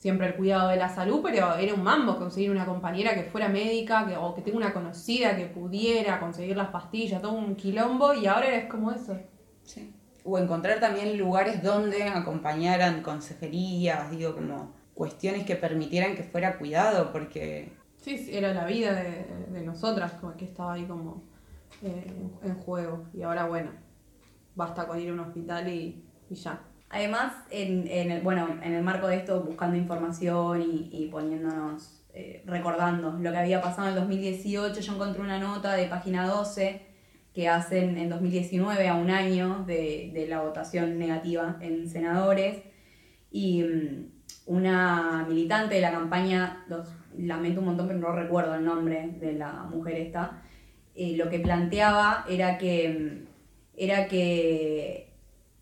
siempre 0.02 0.26
el 0.26 0.36
cuidado 0.36 0.70
de 0.70 0.78
la 0.78 0.90
salud, 0.90 1.22
pero 1.24 1.56
era 1.56 1.76
un 1.76 1.84
mambo 1.84 2.18
conseguir 2.18 2.50
una 2.50 2.66
compañera 2.66 3.14
que 3.14 3.24
fuera 3.24 3.50
médica 3.50 4.08
que, 4.08 4.18
o 4.18 4.34
que 4.34 4.42
tenga 4.42 4.58
una 4.58 4.74
conocida 4.74 5.36
que 5.36 5.46
pudiera 5.46 6.20
conseguir 6.20 6.58
las 6.58 6.70
pastillas, 6.70 7.22
todo 7.22 7.34
un 7.34 7.56
quilombo, 7.56 8.12
y 8.16 8.26
ahora 8.26 8.56
es 8.56 8.66
como 8.66 8.92
eso. 8.92 9.16
Sí. 9.64 9.94
O 10.24 10.40
encontrar 10.40 10.80
también 10.80 11.18
lugares 11.20 11.62
donde 11.62 12.04
acompañaran 12.04 13.04
consejerías, 13.04 14.10
digo, 14.10 14.34
como 14.34 14.74
cuestiones 14.96 15.46
que 15.46 15.56
permitieran 15.56 16.16
que 16.16 16.24
fuera 16.24 16.58
cuidado, 16.58 17.12
porque 17.12 17.72
Sí, 17.98 18.18
sí, 18.18 18.36
era 18.36 18.52
la 18.52 18.66
vida 18.66 18.96
de, 18.96 19.28
de 19.52 19.62
nosotras 19.62 20.14
como 20.14 20.36
que 20.36 20.46
estaba 20.46 20.74
ahí 20.74 20.86
como 20.86 21.22
eh, 21.84 22.12
en 22.42 22.56
juego. 22.56 23.06
Y 23.14 23.22
ahora, 23.22 23.46
bueno, 23.46 23.70
basta 24.56 24.88
con 24.88 25.00
ir 25.00 25.12
a 25.12 25.14
un 25.14 25.20
hospital 25.20 25.68
y, 25.70 26.04
y 26.28 26.34
ya. 26.34 26.60
Además, 26.92 27.34
en, 27.50 27.88
en 27.88 28.12
el, 28.12 28.22
bueno, 28.22 28.60
en 28.62 28.74
el 28.74 28.84
marco 28.84 29.08
de 29.08 29.18
esto, 29.18 29.42
buscando 29.42 29.78
información 29.78 30.62
y, 30.62 30.90
y 30.92 31.08
poniéndonos, 31.08 32.04
eh, 32.14 32.44
recordando 32.46 33.14
lo 33.14 33.32
que 33.32 33.38
había 33.38 33.62
pasado 33.62 33.88
en 33.88 33.94
el 33.94 34.00
2018, 34.02 34.82
yo 34.82 34.94
encontré 34.94 35.22
una 35.22 35.40
nota 35.40 35.74
de 35.74 35.88
página 35.88 36.28
12 36.28 36.82
que 37.34 37.48
hacen 37.48 37.98
en 37.98 38.10
2019, 38.10 38.90
a 38.90 38.96
un 38.96 39.10
año 39.10 39.64
de, 39.66 40.12
de 40.14 40.28
la 40.28 40.42
votación 40.42 41.00
negativa 41.00 41.58
en 41.62 41.88
senadores, 41.88 42.62
y 43.32 43.64
mm, 43.64 44.12
una 44.48 45.26
militante 45.30 45.76
de 45.76 45.82
la 45.82 45.92
campaña, 45.92 46.66
lamento 47.18 47.62
un 47.62 47.68
montón, 47.68 47.88
pero 47.88 48.00
no 48.00 48.12
recuerdo 48.12 48.56
el 48.56 48.66
nombre 48.66 49.12
de 49.20 49.34
la 49.34 49.64
mujer 49.64 49.96
esta, 49.96 50.42
eh, 50.94 51.16
lo 51.16 51.30
que 51.30 51.40
planteaba 51.40 52.26
era 52.28 52.58
que, 52.58 52.90
mm, 52.90 53.28
era 53.78 54.08
que 54.08 55.11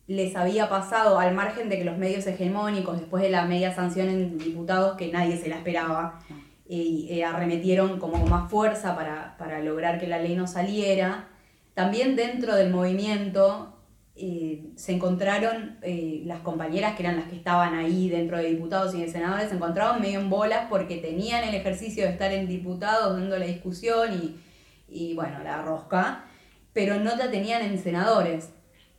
les 0.10 0.36
había 0.36 0.70
pasado, 0.70 1.20
al 1.20 1.36
margen 1.36 1.70
de 1.70 1.78
que 1.78 1.86
los 1.86 1.96
medios 1.96 2.26
hegemónicos, 2.26 3.00
después 3.00 3.22
de 3.22 3.30
la 3.30 3.46
media 3.46 3.76
sanción 3.76 4.10
en 4.10 4.40
diputados, 4.40 4.98
que 4.98 5.12
nadie 5.12 5.38
se 5.38 5.50
la 5.50 5.58
esperaba, 5.58 6.20
y 6.68 7.08
eh, 7.12 7.24
arremetieron 7.24 8.00
como 8.00 8.20
con 8.20 8.28
más 8.28 8.50
fuerza 8.50 8.96
para, 8.96 9.38
para 9.38 9.60
lograr 9.60 10.00
que 10.00 10.08
la 10.08 10.18
ley 10.18 10.36
no 10.36 10.48
saliera, 10.48 11.28
también 11.76 12.16
dentro 12.16 12.56
del 12.56 12.72
movimiento 12.72 13.80
eh, 14.16 14.72
se 14.76 14.94
encontraron 14.94 15.78
eh, 15.84 16.24
las 16.26 16.40
compañeras 16.40 16.96
que 16.96 17.04
eran 17.04 17.18
las 17.18 17.30
que 17.30 17.36
estaban 17.36 17.76
ahí 17.76 18.10
dentro 18.10 18.38
de 18.38 18.50
diputados 18.50 18.96
y 18.96 19.02
de 19.02 19.12
senadores, 19.12 19.50
se 19.50 19.56
encontraban 19.56 20.02
medio 20.02 20.20
en 20.22 20.32
bolas 20.32 20.66
porque 20.72 20.98
tenían 20.98 21.44
el 21.44 21.54
ejercicio 21.54 22.04
de 22.06 22.14
estar 22.14 22.32
en 22.32 22.48
diputados 22.48 23.14
dando 23.14 23.38
la 23.38 23.46
discusión 23.46 24.12
y, 24.12 24.40
y 24.88 25.14
bueno, 25.14 25.44
la 25.44 25.62
rosca, 25.62 26.26
pero 26.74 27.00
no 27.00 27.16
la 27.16 27.30
tenían 27.30 27.62
en 27.62 27.78
senadores. 27.78 28.50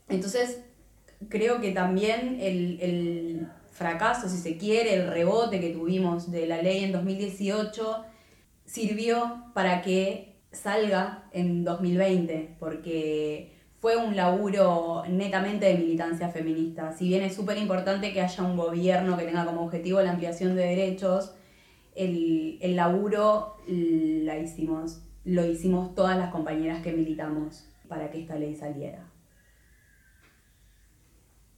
Entonces, 0.08 0.69
creo 1.28 1.60
que 1.60 1.72
también 1.72 2.38
el, 2.40 2.78
el 2.80 3.48
fracaso, 3.72 4.28
si 4.28 4.38
se 4.38 4.56
quiere, 4.56 4.94
el 4.94 5.08
rebote 5.08 5.60
que 5.60 5.70
tuvimos 5.70 6.30
de 6.30 6.46
la 6.46 6.62
ley 6.62 6.84
en 6.84 6.92
2018 6.92 8.04
sirvió 8.64 9.44
para 9.54 9.82
que 9.82 10.36
salga 10.52 11.28
en 11.32 11.64
2020, 11.64 12.56
porque 12.58 13.52
fue 13.80 13.96
un 13.96 14.14
laburo 14.14 15.02
netamente 15.08 15.66
de 15.66 15.74
militancia 15.74 16.28
feminista. 16.28 16.92
Si 16.92 17.08
bien 17.08 17.22
es 17.22 17.34
súper 17.34 17.56
importante 17.56 18.12
que 18.12 18.20
haya 18.20 18.44
un 18.44 18.56
gobierno 18.56 19.16
que 19.16 19.24
tenga 19.24 19.46
como 19.46 19.62
objetivo 19.62 20.02
la 20.02 20.10
ampliación 20.10 20.54
de 20.54 20.66
derechos, 20.66 21.34
el, 21.94 22.58
el 22.60 22.76
laburo 22.76 23.56
la 23.66 24.38
hicimos, 24.38 25.02
lo 25.24 25.44
hicimos 25.46 25.94
todas 25.94 26.18
las 26.18 26.30
compañeras 26.30 26.82
que 26.82 26.92
militamos 26.92 27.66
para 27.88 28.10
que 28.10 28.20
esta 28.20 28.36
ley 28.36 28.54
saliera. 28.54 29.09